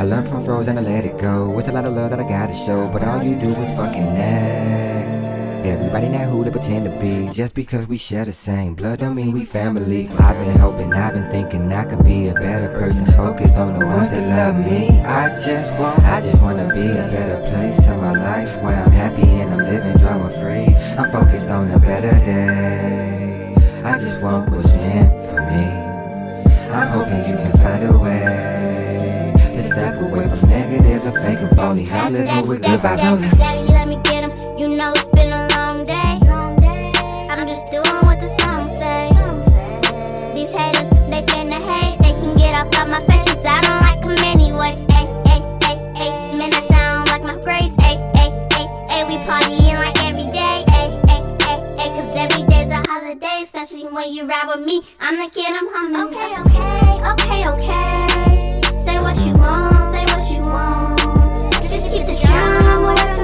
[0.00, 1.48] I learned from froze and I let it go.
[1.48, 4.04] With a lot of love that I gotta show, but all you do is fucking
[4.14, 5.15] nag.
[5.68, 7.28] Everybody not who they pretend to be.
[7.32, 10.08] Just because we share the same blood don't mean we family.
[10.18, 13.06] I've been hoping, I've been thinking I could be a better person.
[13.06, 15.00] Focused on the ones that love me.
[15.00, 18.92] I just want, I just wanna be a better place in my life where I'm
[18.92, 20.74] happy and I'm living drama free.
[20.98, 23.16] I'm focused on a better day
[23.86, 25.64] I just want what's meant for me.
[26.74, 31.56] I'm hoping you can find a way to step away from negative and fake and
[31.56, 31.88] phony.
[31.92, 33.85] I'm living with good vibes.
[49.26, 50.62] Partying like every day.
[50.70, 51.88] Ay, ay, ay, ay.
[51.90, 54.82] 'Cause every day's a holiday, especially when you ride with me.
[55.00, 56.00] I'm the kid, I'm humming.
[56.06, 58.60] Okay, okay, okay, okay.
[58.84, 61.00] Say what you want, say what you want.
[61.70, 62.14] Just keep the
[62.78, 63.15] away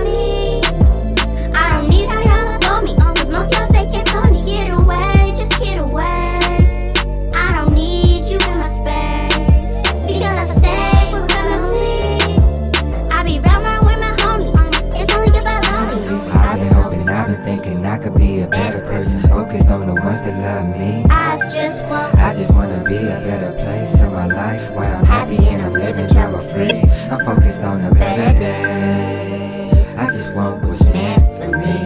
[17.92, 19.20] I could be a better person.
[19.28, 21.04] Focused on the ones that love me.
[21.10, 22.14] I just want.
[22.14, 25.74] I just wanna be a better place in my life where I'm happy and I'm
[25.74, 26.80] living drama free.
[27.10, 29.98] I'm focused on the better days.
[29.98, 31.76] I just want what's meant for me.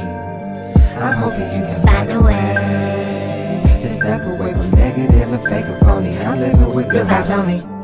[1.03, 5.81] I'm hoping you can find a way to step away from negative and fake and
[5.81, 6.17] phony.
[6.21, 7.76] I'm living with good vibes only.